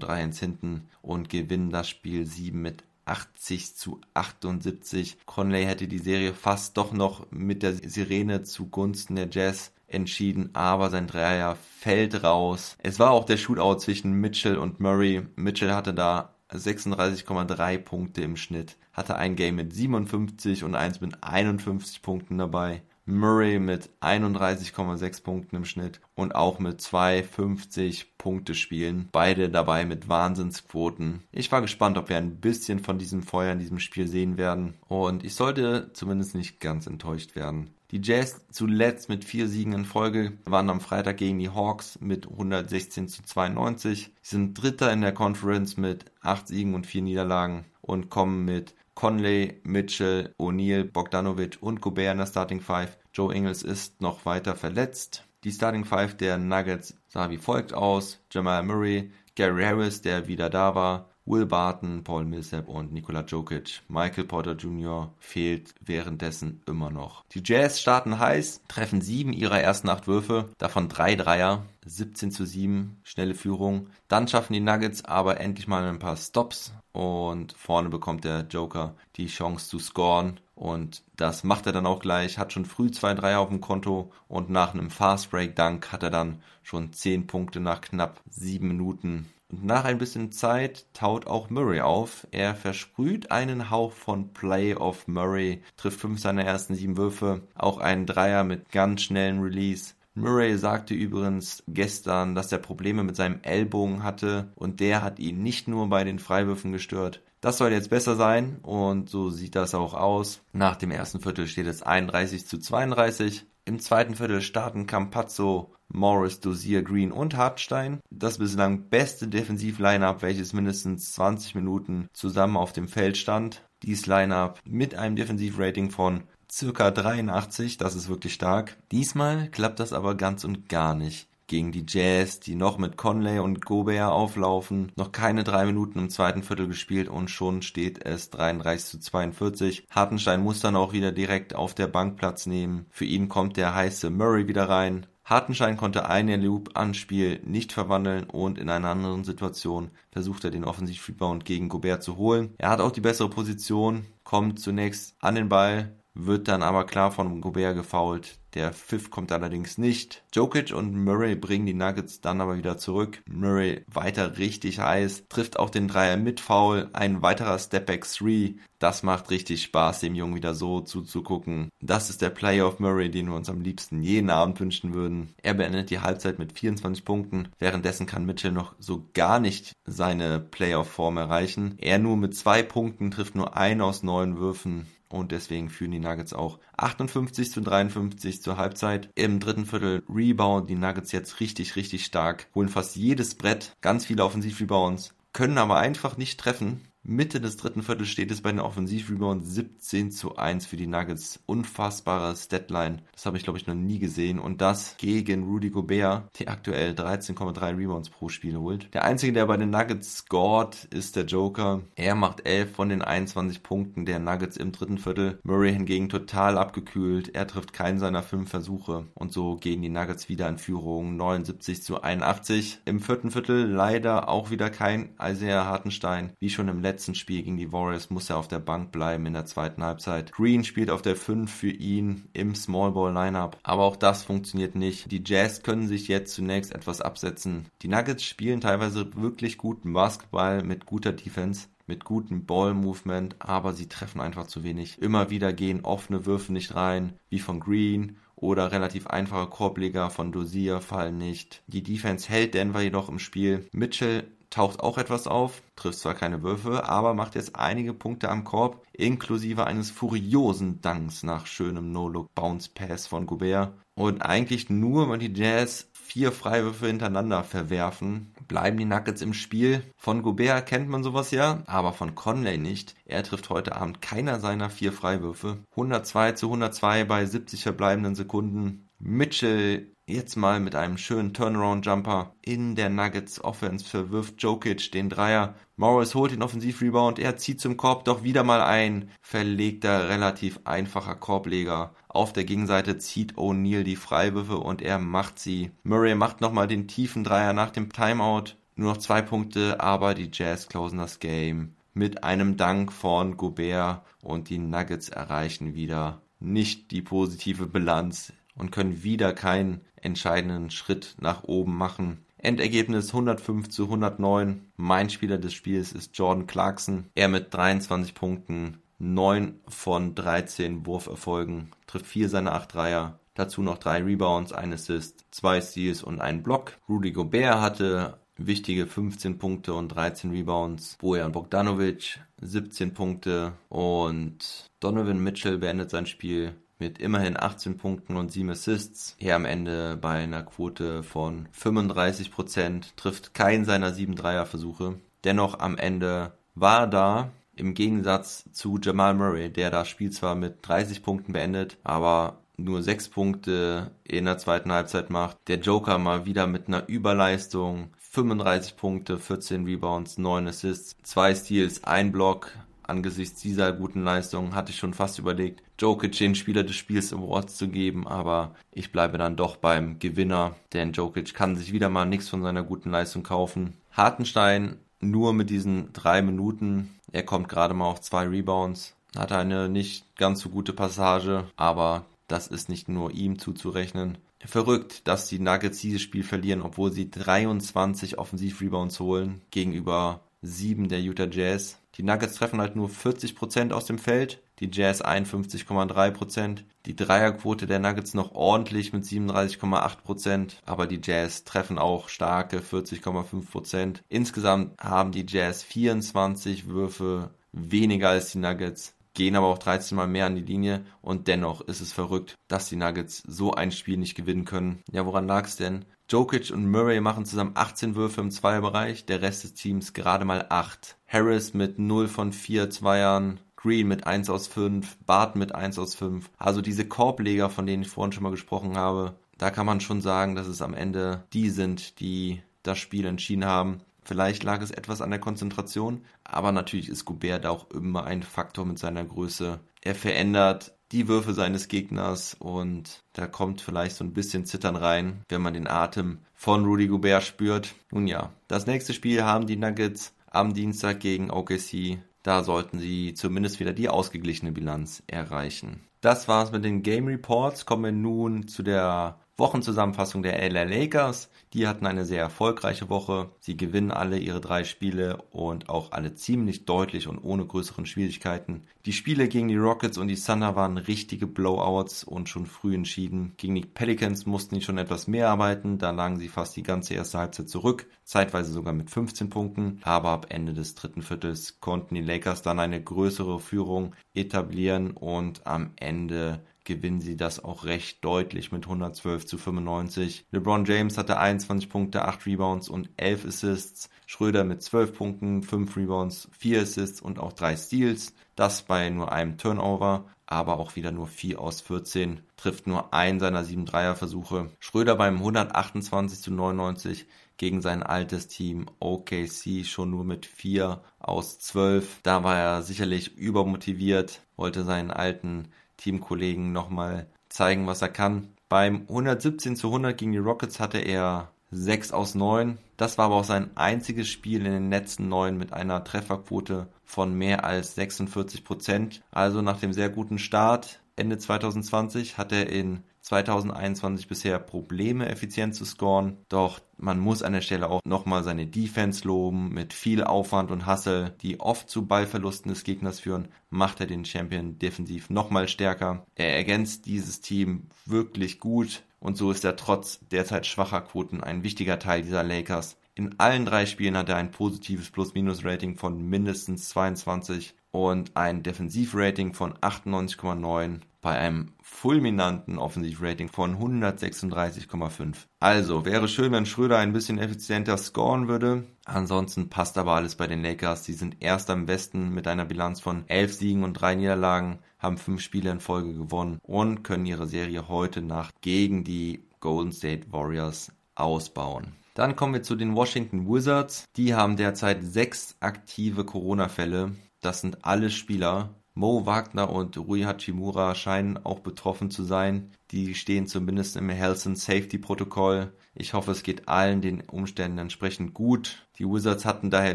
[0.00, 5.18] 3-1 hinten und gewinnen das Spiel 7 mit 80 zu 78.
[5.26, 10.90] Conley hätte die Serie fast doch noch mit der Sirene zugunsten der Jazz entschieden, aber
[10.90, 12.76] sein Dreier fällt raus.
[12.82, 15.26] Es war auch der Shootout zwischen Mitchell und Murray.
[15.36, 21.22] Mitchell hatte da 36,3 Punkte im Schnitt, hatte ein Game mit 57 und eins mit
[21.22, 22.82] 51 Punkten dabei.
[23.04, 29.08] Murray mit 31,6 Punkten im Schnitt und auch mit 2,50 Punkte spielen.
[29.10, 31.22] Beide dabei mit Wahnsinnsquoten.
[31.32, 34.74] Ich war gespannt, ob wir ein bisschen von diesem Feuer in diesem Spiel sehen werden.
[34.86, 37.70] Und ich sollte zumindest nicht ganz enttäuscht werden.
[37.92, 42.26] Die Jazz zuletzt mit vier Siegen in Folge waren am Freitag gegen die Hawks mit
[42.26, 44.12] 116 zu 92.
[44.22, 48.74] Sie sind Dritter in der Conference mit acht Siegen und vier Niederlagen und kommen mit
[48.94, 52.98] Conley, Mitchell, O'Neal, Bogdanovic und Gobert in der Starting Five.
[53.14, 55.24] Joe Ingles ist noch weiter verletzt.
[55.44, 58.20] Die Starting Five der Nuggets sah wie folgt aus.
[58.30, 63.82] Jamal Murray, Gary Harris, der wieder da war, Will Barton, Paul Millsap und Nikola Jokic.
[63.88, 65.12] Michael Porter Jr.
[65.18, 67.24] fehlt währenddessen immer noch.
[67.32, 72.44] Die Jazz starten heiß, treffen sieben ihrer ersten acht Würfe, davon drei Dreier, 17 zu
[72.44, 73.88] 7, schnelle Führung.
[74.08, 78.94] Dann schaffen die Nuggets aber endlich mal ein paar Stops und vorne bekommt der Joker
[79.16, 80.40] die Chance zu scoren.
[80.54, 84.12] Und das macht er dann auch gleich, hat schon früh zwei Dreier auf dem Konto
[84.28, 88.68] und nach einem Fast Break Dunk hat er dann schon zehn Punkte nach knapp sieben
[88.68, 92.26] Minuten und nach ein bisschen Zeit taut auch Murray auf.
[92.30, 97.78] Er versprüht einen Hauch von Play of Murray, trifft fünf seiner ersten sieben Würfe, auch
[97.78, 99.92] einen Dreier mit ganz schnellen Release.
[100.14, 105.42] Murray sagte übrigens gestern, dass er Probleme mit seinem Ellbogen hatte und der hat ihn
[105.42, 107.22] nicht nur bei den Freiwürfen gestört.
[107.40, 110.42] Das soll jetzt besser sein und so sieht das auch aus.
[110.52, 113.46] Nach dem ersten Viertel steht es 31 zu 32.
[113.64, 118.00] Im zweiten Viertel starten Campazzo, Morris, Dozier, Green und Hartstein.
[118.10, 123.62] Das bislang beste Defensiv-Line-Up, welches mindestens 20 Minuten zusammen auf dem Feld stand.
[123.82, 128.76] Dies Line-Up mit einem Defensiv-Rating von circa 83, das ist wirklich stark.
[128.90, 133.38] Diesmal klappt das aber ganz und gar nicht gegen die Jazz, die noch mit Conley
[133.38, 134.90] und Gobert auflaufen.
[134.96, 139.86] Noch keine drei Minuten im zweiten Viertel gespielt und schon steht es 33 zu 42.
[139.90, 142.86] Hartenstein muss dann auch wieder direkt auf der Bank Platz nehmen.
[142.90, 145.06] Für ihn kommt der heiße Murray wieder rein.
[145.32, 151.44] Hartenstein konnte einen Loop-Anspiel nicht verwandeln und in einer anderen Situation versucht er den Offensiv-Rebound
[151.46, 152.54] gegen Gobert zu holen.
[152.58, 157.10] Er hat auch die bessere Position, kommt zunächst an den Ball, wird dann aber klar
[157.10, 158.38] von Gobert gefoult.
[158.54, 160.24] Der Pfiff kommt allerdings nicht.
[160.34, 163.22] Jokic und Murray bringen die Nuggets dann aber wieder zurück.
[163.26, 166.90] Murray weiter richtig heiß, trifft auch den Dreier mit Foul.
[166.92, 168.56] Ein weiterer Stepback 3.
[168.78, 171.70] Das macht richtig Spaß, dem Jungen wieder so zuzugucken.
[171.80, 175.34] Das ist der Playoff Murray, den wir uns am liebsten jeden Abend wünschen würden.
[175.42, 177.48] Er beendet die Halbzeit mit 24 Punkten.
[177.58, 181.76] Währenddessen kann Mitchell noch so gar nicht seine Playoff-Form erreichen.
[181.78, 185.98] Er nur mit zwei Punkten trifft nur ein aus neun Würfen und deswegen führen die
[185.98, 189.10] Nuggets auch 58 zu 53 zur Halbzeit.
[189.14, 194.06] Im dritten Viertel Rebound die Nuggets jetzt richtig, richtig stark, holen fast jedes Brett, ganz
[194.06, 196.82] viele Offensivrebounds, können aber einfach nicht treffen.
[197.04, 201.40] Mitte des dritten Viertels steht es bei den Offensivrebounds 17 zu 1 für die Nuggets.
[201.46, 203.02] Unfassbares Deadline.
[203.10, 204.38] Das habe ich, glaube ich, noch nie gesehen.
[204.38, 208.94] Und das gegen Rudy Gobert, der aktuell 13,3 Rebounds pro Spiel holt.
[208.94, 211.82] Der einzige, der bei den Nuggets scored, ist der Joker.
[211.96, 215.40] Er macht 11 von den 21 Punkten der Nuggets im dritten Viertel.
[215.42, 217.34] Murray hingegen total abgekühlt.
[217.34, 219.08] Er trifft keinen seiner fünf Versuche.
[219.14, 221.16] Und so gehen die Nuggets wieder in Führung.
[221.16, 222.78] 79 zu 81.
[222.84, 226.30] Im vierten Viertel leider auch wieder kein Isaiah Hartenstein.
[226.38, 229.24] Wie schon im letzten letzten Spiel gegen die Warriors muss er auf der Bank bleiben
[229.24, 230.30] in der zweiten Halbzeit.
[230.30, 234.74] Green spielt auf der 5 für ihn im Small Ball Lineup, aber auch das funktioniert
[234.74, 235.10] nicht.
[235.10, 237.64] Die Jazz können sich jetzt zunächst etwas absetzen.
[237.80, 243.88] Die Nuggets spielen teilweise wirklich guten Basketball mit guter Defense mit gutem Ball-Movement, aber sie
[243.88, 245.00] treffen einfach zu wenig.
[245.02, 250.30] Immer wieder gehen offene Würfe nicht rein, wie von Green oder relativ einfache Korbleger von
[250.30, 251.62] Dozier fallen nicht.
[251.66, 253.66] Die Defense hält Denver jedoch im Spiel.
[253.72, 258.44] Mitchell taucht auch etwas auf, trifft zwar keine Würfe, aber macht jetzt einige Punkte am
[258.44, 263.72] Korb, inklusive eines furiosen Dunks nach schönem No-Look-Bounce-Pass von Gobert.
[263.94, 269.82] Und eigentlich nur, wenn die Jazz vier Freiwürfe hintereinander verwerfen, bleiben die Nuggets im Spiel.
[269.96, 272.94] Von Gobert kennt man sowas ja, aber von Conley nicht.
[273.06, 275.58] Er trifft heute Abend keiner seiner vier Freiwürfe.
[275.72, 278.88] 102 zu 102 bei 70 verbleibenden Sekunden.
[278.98, 285.54] Mitchell Jetzt mal mit einem schönen Turnaround-Jumper in der Nuggets Offense verwirft Jokic den Dreier.
[285.76, 291.14] Morris holt den Offensivrebound, er zieht zum Korb, doch wieder mal ein verlegter, relativ einfacher
[291.14, 291.94] Korbleger.
[292.08, 295.70] Auf der Gegenseite zieht O'Neal die Freiwürfe und er macht sie.
[295.84, 298.56] Murray macht nochmal den tiefen Dreier nach dem Timeout.
[298.74, 304.02] Nur noch zwei Punkte, aber die Jazz closen das Game mit einem Dank von Gobert
[304.20, 308.32] und die Nuggets erreichen wieder nicht die positive Bilanz
[308.62, 312.24] und können wieder keinen entscheidenden Schritt nach oben machen.
[312.38, 314.68] Endergebnis 105 zu 109.
[314.76, 317.08] Mein Spieler des Spiels ist Jordan Clarkson.
[317.16, 323.18] Er mit 23 Punkten, 9 von 13 Wurferfolgen, trifft 4 seiner 8 Dreier.
[323.34, 326.78] Dazu noch 3 Rebounds, ein Assist, 2 Steals und einen Block.
[326.88, 330.98] Rudy Gobert hatte wichtige 15 Punkte und 13 Rebounds.
[331.00, 338.32] Bojan Bogdanovic 17 Punkte und Donovan Mitchell beendet sein Spiel mit immerhin 18 Punkten und
[338.32, 339.14] 7 Assists.
[339.20, 344.96] Er am Ende bei einer Quote von 35%, trifft keinen seiner 7 Dreierversuche.
[345.22, 350.56] Dennoch am Ende war da im Gegensatz zu Jamal Murray, der das Spiel zwar mit
[350.62, 355.36] 30 Punkten beendet, aber nur 6 Punkte in der zweiten Halbzeit macht.
[355.46, 357.90] Der Joker mal wieder mit einer Überleistung.
[358.10, 362.52] 35 Punkte, 14 Rebounds, 9 Assists, 2 Steals, 1 Block,
[362.92, 367.56] angesichts dieser guten Leistung hatte ich schon fast überlegt, Jokic den Spieler des Spiels Awards
[367.56, 372.04] zu geben, aber ich bleibe dann doch beim Gewinner, denn Jokic kann sich wieder mal
[372.04, 373.78] nichts von seiner guten Leistung kaufen.
[373.90, 379.68] Hartenstein nur mit diesen drei Minuten, er kommt gerade mal auf zwei Rebounds, hat eine
[379.68, 384.18] nicht ganz so gute Passage, aber das ist nicht nur ihm zuzurechnen.
[384.44, 391.00] Verrückt, dass die Nuggets dieses Spiel verlieren, obwohl sie 23 Offensiv-Rebounds holen gegenüber 7 der
[391.00, 391.78] Utah Jazz.
[391.96, 396.64] Die Nuggets treffen halt nur 40% aus dem Feld, die Jazz 51,3%.
[396.86, 404.00] Die Dreierquote der Nuggets noch ordentlich mit 37,8%, aber die Jazz treffen auch starke 40,5%.
[404.08, 410.06] Insgesamt haben die Jazz 24 Würfe weniger als die Nuggets, gehen aber auch 13 mal
[410.06, 413.98] mehr an die Linie und dennoch ist es verrückt, dass die Nuggets so ein Spiel
[413.98, 414.82] nicht gewinnen können.
[414.90, 415.84] Ja, woran lag es denn?
[416.12, 420.44] Jokic und Murray machen zusammen 18 Würfe im Zweierbereich, der Rest des Teams gerade mal
[420.50, 420.98] 8.
[421.08, 425.94] Harris mit 0 von 4 Zweiern, Green mit 1 aus 5, Bart mit 1 aus
[425.94, 426.28] 5.
[426.36, 430.02] Also diese Korbleger, von denen ich vorhin schon mal gesprochen habe, da kann man schon
[430.02, 433.80] sagen, dass es am Ende die sind, die das Spiel entschieden haben.
[434.02, 438.22] Vielleicht lag es etwas an der Konzentration, aber natürlich ist Gobert da auch immer ein
[438.22, 439.60] Faktor mit seiner Größe.
[439.80, 445.22] Er verändert die Würfe seines Gegners und da kommt vielleicht so ein bisschen Zittern rein,
[445.28, 447.74] wenn man den Atem von Rudy Gobert spürt.
[447.90, 451.98] Nun ja, das nächste Spiel haben die Nuggets am Dienstag gegen OKC.
[452.22, 455.80] Da sollten sie zumindest wieder die ausgeglichene Bilanz erreichen.
[456.00, 457.64] Das war's mit den Game Reports.
[457.64, 461.30] Kommen wir nun zu der Wochenzusammenfassung der LA Lakers.
[461.54, 463.30] Die hatten eine sehr erfolgreiche Woche.
[463.40, 468.64] Sie gewinnen alle ihre drei Spiele und auch alle ziemlich deutlich und ohne größeren Schwierigkeiten.
[468.84, 473.32] Die Spiele gegen die Rockets und die Thunder waren richtige Blowouts und schon früh entschieden.
[473.36, 475.78] Gegen die Pelicans mussten die schon etwas mehr arbeiten.
[475.78, 479.80] Da lagen sie fast die ganze erste Halbzeit zurück, zeitweise sogar mit 15 Punkten.
[479.82, 485.46] Aber ab Ende des dritten Viertels konnten die Lakers dann eine größere Führung etablieren und
[485.46, 490.26] am Ende gewinnen sie das auch recht deutlich mit 112 zu 95.
[490.30, 493.90] LeBron James hatte 21 Punkte, 8 Rebounds und 11 Assists.
[494.06, 498.14] Schröder mit 12 Punkten, 5 Rebounds, 4 Assists und auch 3 Steals.
[498.36, 502.20] Das bei nur einem Turnover, aber auch wieder nur 4 aus 14.
[502.36, 504.50] Trifft nur einen seiner 7 Dreierversuche.
[504.60, 511.38] Schröder beim 128 zu 99 gegen sein altes Team OKC schon nur mit 4 aus
[511.40, 512.00] 12.
[512.02, 518.28] Da war er sicherlich übermotiviert, wollte seinen alten Teamkollegen nochmal zeigen, was er kann.
[518.48, 522.58] Beim 117 zu 100 gegen die Rockets hatte er 6 aus 9.
[522.76, 527.14] Das war aber auch sein einziges Spiel in den letzten 9 mit einer Trefferquote von
[527.14, 529.02] mehr als 46 Prozent.
[529.10, 535.54] Also nach dem sehr guten Start Ende 2020 hat er in 2021 bisher Probleme, effizient
[535.54, 536.18] zu scoren.
[536.28, 539.50] Doch man muss an der Stelle auch nochmal seine Defense loben.
[539.50, 544.04] Mit viel Aufwand und Hassel, die oft zu Ballverlusten des Gegners führen, macht er den
[544.04, 546.06] Champion defensiv nochmal stärker.
[546.14, 551.42] Er ergänzt dieses Team wirklich gut und so ist er trotz derzeit schwacher Quoten ein
[551.42, 552.76] wichtiger Teil dieser Lakers.
[552.94, 559.32] In allen drei Spielen hat er ein positives Plus-Minus-Rating von mindestens 22 und ein Defensivrating
[559.32, 565.16] von 98,9 bei einem fulminanten Offensivrating von 136,5.
[565.40, 568.64] Also wäre schön, wenn Schröder ein bisschen effizienter scoren würde.
[568.86, 570.84] Ansonsten passt aber alles bei den Lakers.
[570.84, 574.96] Sie sind erst am besten mit einer Bilanz von 11 Siegen und 3 Niederlagen, haben
[574.96, 580.12] 5 Spiele in Folge gewonnen und können ihre Serie heute Nacht gegen die Golden State
[580.12, 581.72] Warriors ausbauen.
[581.94, 583.86] Dann kommen wir zu den Washington Wizards.
[583.96, 586.92] Die haben derzeit sechs aktive Corona-Fälle.
[587.20, 592.52] Das sind alle Spieler, Mo Wagner und Rui Hachimura scheinen auch betroffen zu sein.
[592.70, 595.52] Die stehen zumindest im Health and Safety Protokoll.
[595.74, 598.66] Ich hoffe, es geht allen den Umständen entsprechend gut.
[598.82, 599.74] Die Wizards hatten daher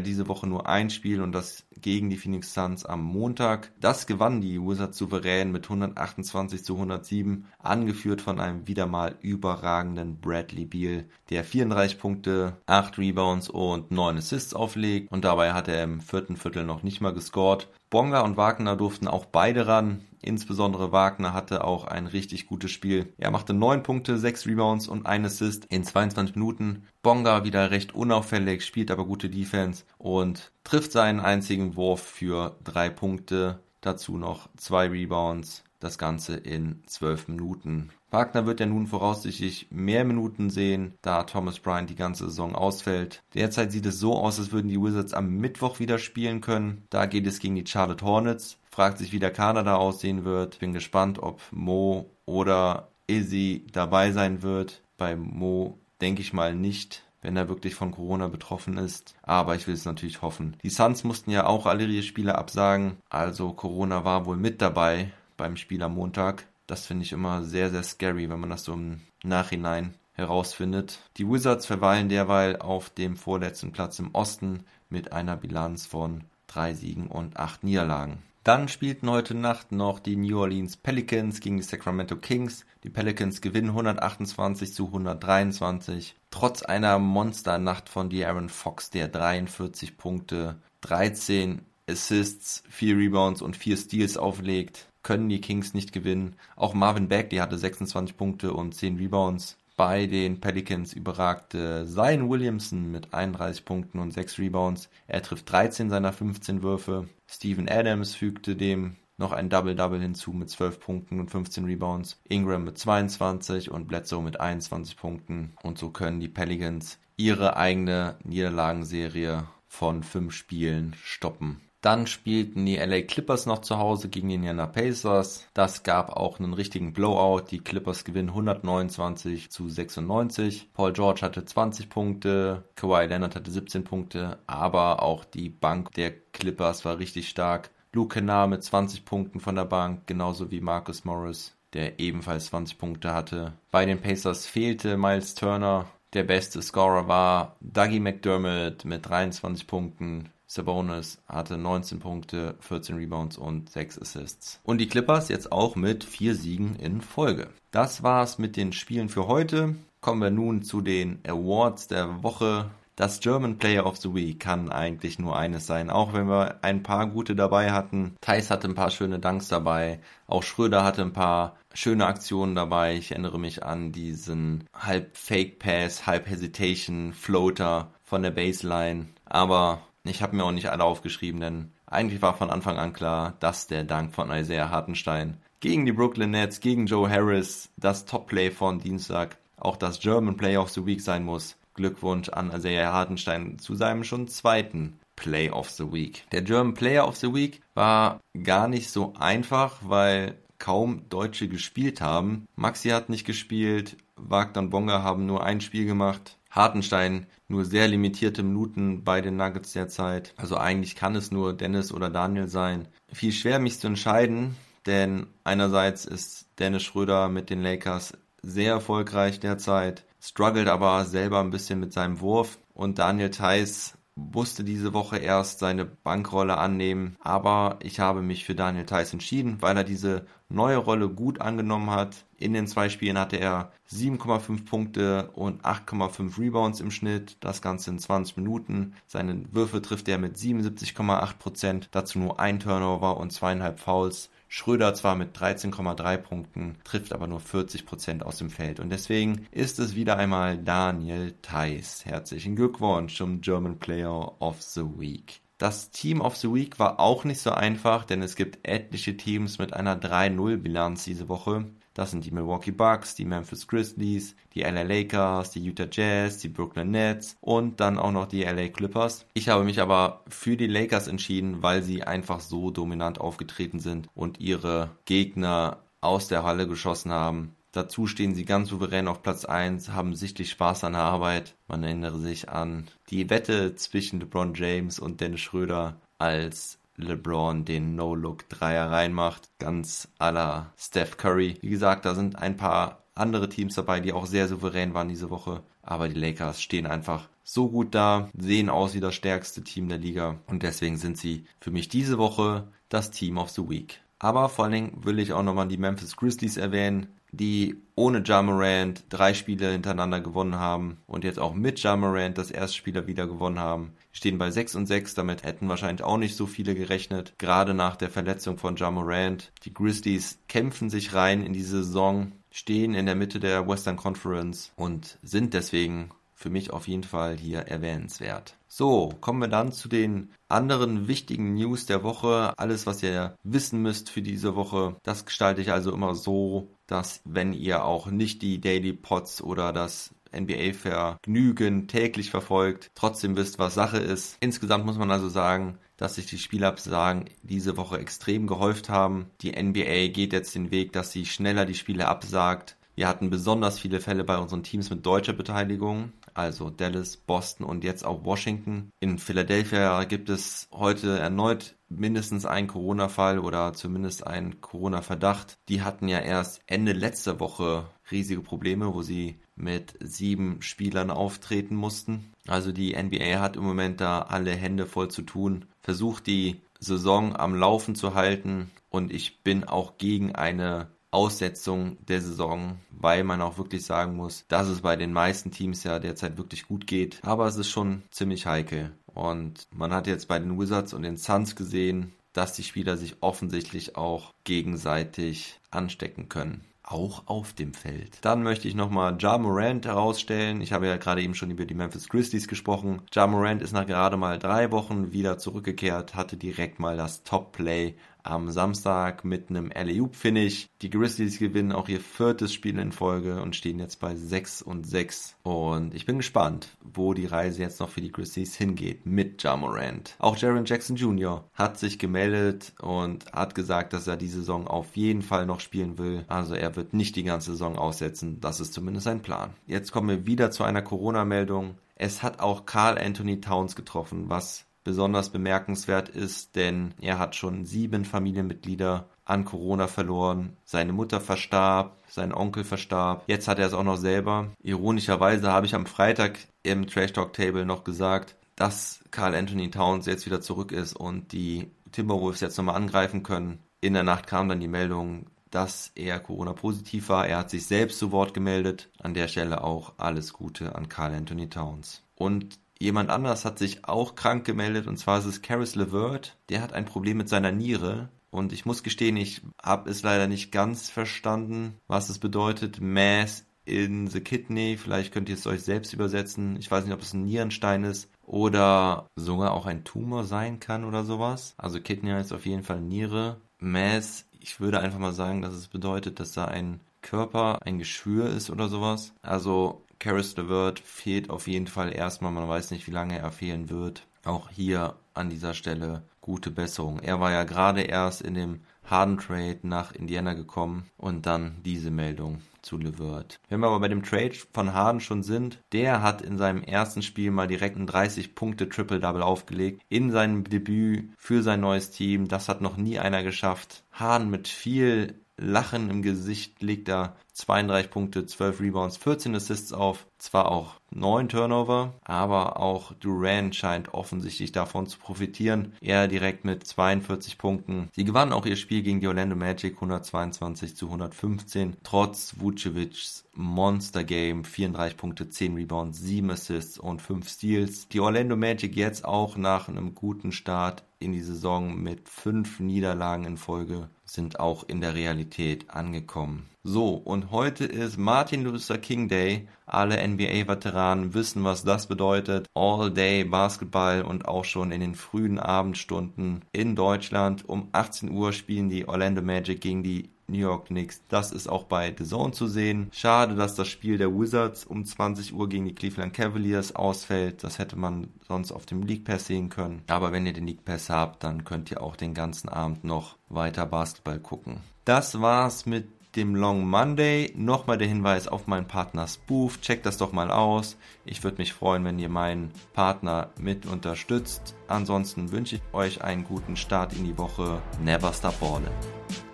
[0.00, 3.72] diese Woche nur ein Spiel und das gegen die Phoenix Suns am Montag.
[3.80, 10.20] Das gewannen die Wizards souverän mit 128 zu 107, angeführt von einem wieder mal überragenden
[10.20, 15.82] Bradley Beal, der 34 Punkte, 8 Rebounds und 9 Assists auflegt und dabei hat er
[15.84, 17.68] im vierten Viertel noch nicht mal gescored.
[17.88, 20.02] Bonga und Wagner durften auch beide ran.
[20.20, 23.14] Insbesondere Wagner hatte auch ein richtig gutes Spiel.
[23.16, 26.82] Er machte 9 Punkte, 6 Rebounds und 1 Assist in 22 Minuten.
[27.08, 32.90] Bonga wieder recht unauffällig, spielt aber gute Defense und trifft seinen einzigen Wurf für 3
[32.90, 33.60] Punkte.
[33.80, 35.64] Dazu noch 2 Rebounds.
[35.80, 37.88] Das Ganze in 12 Minuten.
[38.10, 43.22] Wagner wird ja nun voraussichtlich mehr Minuten sehen, da Thomas Bryant die ganze Saison ausfällt.
[43.32, 46.82] Derzeit sieht es so aus, als würden die Wizards am Mittwoch wieder spielen können.
[46.90, 48.58] Da geht es gegen die Charlotte Hornets.
[48.70, 50.58] Fragt sich, wie der Kanada aussehen wird.
[50.58, 54.82] Bin gespannt, ob Mo oder Izzy dabei sein wird.
[54.98, 59.14] Bei Mo denke ich mal nicht wenn er wirklich von Corona betroffen ist.
[59.22, 60.56] Aber ich will es natürlich hoffen.
[60.62, 62.98] Die Suns mussten ja auch alle ihre Spiele absagen.
[63.10, 66.46] Also Corona war wohl mit dabei beim Spiel am Montag.
[66.66, 70.98] Das finde ich immer sehr, sehr scary, wenn man das so im Nachhinein herausfindet.
[71.16, 76.74] Die Wizards verweilen derweil auf dem vorletzten Platz im Osten mit einer Bilanz von drei
[76.74, 78.22] Siegen und acht Niederlagen.
[78.44, 82.64] Dann spielten heute Nacht noch die New Orleans Pelicans gegen die Sacramento Kings.
[82.84, 86.16] Die Pelicans gewinnen 128 zu 123.
[86.30, 93.76] Trotz einer Monsternacht von De'Aaron Fox, der 43 Punkte, 13 Assists, 4 Rebounds und 4
[93.76, 96.36] Steals auflegt können die Kings nicht gewinnen.
[96.54, 99.56] Auch Marvin Bagley hatte 26 Punkte und 10 Rebounds.
[99.78, 104.90] Bei den Pelicans überragte Zion Williamson mit 31 Punkten und 6 Rebounds.
[105.06, 107.08] Er trifft 13 seiner 15 Würfe.
[107.28, 112.20] Steven Adams fügte dem noch ein Double-Double hinzu mit 12 Punkten und 15 Rebounds.
[112.28, 115.52] Ingram mit 22 und Bledsoe mit 21 Punkten.
[115.62, 121.60] Und so können die Pelicans ihre eigene Niederlagenserie von 5 Spielen stoppen.
[121.80, 125.46] Dann spielten die LA Clippers noch zu Hause gegen die Indiana Pacers.
[125.54, 127.44] Das gab auch einen richtigen Blowout.
[127.50, 130.70] Die Clippers gewinnen 129 zu 96.
[130.74, 136.12] Paul George hatte 20 Punkte, Kawhi Leonard hatte 17 Punkte, aber auch die Bank der
[136.32, 137.70] Clippers war richtig stark.
[137.92, 142.76] Luke Kennard mit 20 Punkten von der Bank, genauso wie Marcus Morris, der ebenfalls 20
[142.76, 143.54] Punkte hatte.
[143.70, 145.86] Bei den Pacers fehlte Miles Turner.
[146.12, 150.30] Der beste Scorer war Dougie McDermott mit 23 Punkten.
[150.50, 154.60] Sabonis hatte 19 Punkte, 14 Rebounds und 6 Assists.
[154.64, 157.48] Und die Clippers jetzt auch mit vier Siegen in Folge.
[157.70, 159.76] Das war's mit den Spielen für heute.
[160.00, 162.70] Kommen wir nun zu den Awards der Woche.
[162.96, 166.82] Das German Player of the Week kann eigentlich nur eines sein, auch wenn wir ein
[166.82, 168.16] paar gute dabei hatten.
[168.22, 172.96] Thais hatte ein paar schöne Danks dabei, auch Schröder hatte ein paar schöne Aktionen dabei.
[172.96, 179.06] Ich erinnere mich an diesen halb Fake Pass, halb Hesitation Floater von der Baseline.
[179.26, 183.34] Aber ich habe mir auch nicht alle aufgeschrieben, denn eigentlich war von Anfang an klar,
[183.40, 188.50] dass der Dank von Isaiah Hartenstein gegen die Brooklyn Nets, gegen Joe Harris, das Top-Play
[188.50, 191.56] von Dienstag, auch das German Play of the Week sein muss.
[191.74, 196.24] Glückwunsch an Isaiah Hartenstein zu seinem schon zweiten Play of the Week.
[196.32, 202.00] Der German Player of the Week war gar nicht so einfach, weil kaum Deutsche gespielt
[202.00, 202.46] haben.
[202.56, 206.37] Maxi hat nicht gespielt, Wagner und Bonga haben nur ein Spiel gemacht.
[206.50, 210.34] Hartenstein nur sehr limitierte Minuten bei den Nuggets derzeit.
[210.36, 212.88] Also eigentlich kann es nur Dennis oder Daniel sein.
[213.12, 219.40] Viel schwer mich zu entscheiden, denn einerseits ist Dennis Schröder mit den Lakers sehr erfolgreich
[219.40, 225.18] derzeit, struggelt aber selber ein bisschen mit seinem Wurf und Daniel Theiss musste diese Woche
[225.18, 230.26] erst seine Bankrolle annehmen, aber ich habe mich für Daniel Theiss entschieden, weil er diese
[230.48, 232.24] neue Rolle gut angenommen hat.
[232.36, 237.90] In den zwei Spielen hatte er 7,5 Punkte und 8,5 Rebounds im Schnitt, das Ganze
[237.90, 238.94] in 20 Minuten.
[239.06, 244.30] Seine Würfe trifft er mit 77,8 Prozent, dazu nur ein Turnover und zweieinhalb Fouls.
[244.48, 248.80] Schröder zwar mit 13,3 Punkten, trifft aber nur 40 Prozent aus dem Feld.
[248.80, 252.06] Und deswegen ist es wieder einmal Daniel Theiss.
[252.06, 255.42] Herzlichen Glückwunsch zum German Player of the Week.
[255.58, 259.58] Das Team of the Week war auch nicht so einfach, denn es gibt etliche Teams
[259.58, 261.66] mit einer 3-0-Bilanz diese Woche.
[261.98, 266.48] Das sind die Milwaukee Bucks, die Memphis Grizzlies, die LA Lakers, die Utah Jazz, die
[266.48, 269.26] Brooklyn Nets und dann auch noch die LA Clippers.
[269.34, 274.08] Ich habe mich aber für die Lakers entschieden, weil sie einfach so dominant aufgetreten sind
[274.14, 277.56] und ihre Gegner aus der Halle geschossen haben.
[277.72, 281.56] Dazu stehen sie ganz souverän auf Platz 1, haben sichtlich Spaß an der Arbeit.
[281.66, 287.94] Man erinnere sich an die Wette zwischen LeBron James und Dennis Schröder, als LeBron den
[287.94, 291.56] No-Look-Dreier reinmacht, ganz à la Steph Curry.
[291.60, 295.30] Wie gesagt, da sind ein paar andere Teams dabei, die auch sehr souverän waren diese
[295.30, 295.62] Woche.
[295.82, 299.98] Aber die Lakers stehen einfach so gut da, sehen aus wie das stärkste Team der
[299.98, 300.36] Liga.
[300.46, 304.00] Und deswegen sind sie für mich diese Woche das Team of the Week.
[304.18, 309.04] Aber vor allen Dingen will ich auch nochmal die Memphis Grizzlies erwähnen die ohne Jamorant
[309.08, 313.58] drei Spiele hintereinander gewonnen haben und jetzt auch mit Jamorant das erste Spieler wieder gewonnen
[313.58, 313.92] haben.
[314.12, 317.96] Stehen bei 6 und 6, damit hätten wahrscheinlich auch nicht so viele gerechnet, gerade nach
[317.96, 319.52] der Verletzung von Jamorant.
[319.64, 324.72] Die Grizzlies kämpfen sich rein in diese Saison, stehen in der Mitte der Western Conference
[324.76, 328.56] und sind deswegen für mich auf jeden Fall hier erwähnenswert.
[328.68, 332.52] So, kommen wir dann zu den anderen wichtigen News der Woche.
[332.56, 337.22] Alles, was ihr wissen müsst für diese Woche, das gestalte ich also immer so, dass
[337.24, 343.74] wenn ihr auch nicht die Daily Pots oder das NBA-Vergnügen täglich verfolgt, trotzdem wisst, was
[343.74, 344.36] Sache ist.
[344.38, 349.26] Insgesamt muss man also sagen, dass sich die Spielabsagen diese Woche extrem gehäuft haben.
[349.40, 352.76] Die NBA geht jetzt den Weg, dass sie schneller die Spiele absagt.
[352.94, 357.84] Wir hatten besonders viele Fälle bei unseren Teams mit deutscher Beteiligung also Dallas, Boston und
[357.84, 358.92] jetzt auch Washington.
[359.00, 365.58] In Philadelphia gibt es heute erneut mindestens einen Corona-Fall oder zumindest einen Corona-Verdacht.
[365.68, 371.74] Die hatten ja erst Ende letzter Woche riesige Probleme, wo sie mit sieben Spielern auftreten
[371.74, 372.32] mussten.
[372.46, 377.34] Also die NBA hat im Moment da alle Hände voll zu tun, versucht die Saison
[377.34, 383.40] am Laufen zu halten und ich bin auch gegen eine Aussetzung der Saison, weil man
[383.40, 387.20] auch wirklich sagen muss, dass es bei den meisten Teams ja derzeit wirklich gut geht.
[387.22, 388.92] Aber es ist schon ziemlich heikel.
[389.06, 393.16] Und man hat jetzt bei den Wizards und den Suns gesehen, dass die Spieler sich
[393.22, 398.18] offensichtlich auch gegenseitig anstecken können auch auf dem Feld.
[398.22, 400.60] Dann möchte ich nochmal Ja Morant herausstellen.
[400.60, 403.02] Ich habe ja gerade eben schon über die Memphis Grizzlies gesprochen.
[403.12, 407.94] Ja Morant ist nach gerade mal drei Wochen wieder zurückgekehrt, hatte direkt mal das Top-Play
[408.22, 410.68] am Samstag mit einem Alley-Oop-Finish.
[410.82, 414.86] Die Grizzlies gewinnen auch ihr viertes Spiel in Folge und stehen jetzt bei 6 und
[414.86, 415.36] 6.
[415.42, 420.16] Und ich bin gespannt, wo die Reise jetzt noch für die Grizzlies hingeht mit Jamorant.
[420.18, 421.44] Auch Jaron Jackson Jr.
[421.54, 425.98] hat sich gemeldet und hat gesagt, dass er die Saison auf jeden Fall noch spielen
[425.98, 426.24] will.
[426.28, 428.40] Also er wird nicht die ganze Saison aussetzen.
[428.40, 429.54] Das ist zumindest sein Plan.
[429.66, 431.76] Jetzt kommen wir wieder zu einer Corona-Meldung.
[431.96, 437.66] Es hat auch Carl Anthony Towns getroffen, was besonders bemerkenswert ist, denn er hat schon
[437.66, 440.56] sieben Familienmitglieder an Corona verloren.
[440.64, 443.24] Seine Mutter verstarb, sein Onkel verstarb.
[443.26, 444.48] Jetzt hat er es auch noch selber.
[444.62, 450.06] Ironischerweise habe ich am Freitag im Trash Talk Table noch gesagt, dass Carl Anthony Towns
[450.06, 453.58] jetzt wieder zurück ist und die Timberwolves jetzt nochmal angreifen können.
[453.82, 457.26] In der Nacht kam dann die Meldung, dass er Corona-positiv war.
[457.26, 458.88] Er hat sich selbst zu Wort gemeldet.
[459.02, 462.02] An der Stelle auch alles Gute an Carl Anthony Towns.
[462.14, 466.36] Und jemand anders hat sich auch krank gemeldet und zwar ist es Caris LeVert.
[466.48, 468.08] Der hat ein Problem mit seiner Niere.
[468.30, 472.78] Und ich muss gestehen, ich habe es leider nicht ganz verstanden, was es bedeutet.
[472.80, 474.76] Mass in the Kidney.
[474.76, 476.56] Vielleicht könnt ihr es euch selbst übersetzen.
[476.56, 480.84] Ich weiß nicht, ob es ein Nierenstein ist oder sogar auch ein Tumor sein kann
[480.84, 481.54] oder sowas.
[481.56, 483.40] Also Kidney heißt auf jeden Fall Niere.
[483.58, 488.28] Mass ich würde einfach mal sagen, dass es bedeutet, dass da ein Körper ein Geschwür
[488.28, 489.12] ist oder sowas.
[489.22, 492.32] Also Caris LeVert fehlt auf jeden Fall erstmal.
[492.32, 494.06] Man weiß nicht, wie lange er fehlen wird.
[494.24, 497.00] Auch hier an dieser Stelle gute Besserung.
[497.00, 501.90] Er war ja gerade erst in dem Harden Trade nach Indiana gekommen und dann diese
[501.90, 503.40] Meldung zu LeVert.
[503.48, 507.02] Wenn wir aber bei dem Trade von Harden schon sind, der hat in seinem ersten
[507.02, 512.28] Spiel mal direkt ein 30 Punkte Triple-Double aufgelegt in seinem Debüt für sein neues Team.
[512.28, 513.84] Das hat noch nie einer geschafft.
[513.92, 520.06] Harden mit viel Lachen im Gesicht legt er 32 Punkte, 12 Rebounds, 14 Assists auf.
[520.18, 525.74] Zwar auch 9 Turnover, aber auch Durant scheint offensichtlich davon zu profitieren.
[525.80, 527.88] Er direkt mit 42 Punkten.
[527.94, 534.02] Sie gewannen auch ihr Spiel gegen die Orlando Magic 122 zu 115, trotz Vucevic's Monster
[534.02, 537.86] Game, 34 Punkte, 10 Rebounds, 7 Assists und 5 Steals.
[537.86, 543.24] Die Orlando Magic jetzt auch nach einem guten Start in die Saison mit 5 Niederlagen
[543.24, 546.48] in Folge sind auch in der Realität angekommen.
[546.64, 549.48] So, und heute ist Martin Luther King Day.
[549.64, 552.46] Alle NBA-Veteranen wissen, was das bedeutet.
[552.54, 557.48] All Day Basketball und auch schon in den frühen Abendstunden in Deutschland.
[557.48, 561.02] Um 18 Uhr spielen die Orlando Magic gegen die New York Knicks.
[561.08, 562.88] Das ist auch bei The Zone zu sehen.
[562.92, 567.42] Schade, dass das Spiel der Wizards um 20 Uhr gegen die Cleveland Cavaliers ausfällt.
[567.44, 569.82] Das hätte man sonst auf dem League Pass sehen können.
[569.88, 573.16] Aber wenn ihr den League Pass habt, dann könnt ihr auch den ganzen Abend noch
[573.28, 574.60] weiter Basketball gucken.
[574.84, 577.32] Das war's mit dem Long Monday.
[577.36, 579.60] Nochmal der Hinweis auf meinen Partner Spoof.
[579.60, 580.76] Checkt das doch mal aus.
[581.04, 584.54] Ich würde mich freuen, wenn ihr meinen Partner mit unterstützt.
[584.66, 587.62] Ansonsten wünsche ich euch einen guten Start in die Woche.
[587.82, 589.27] Never stop ballin'.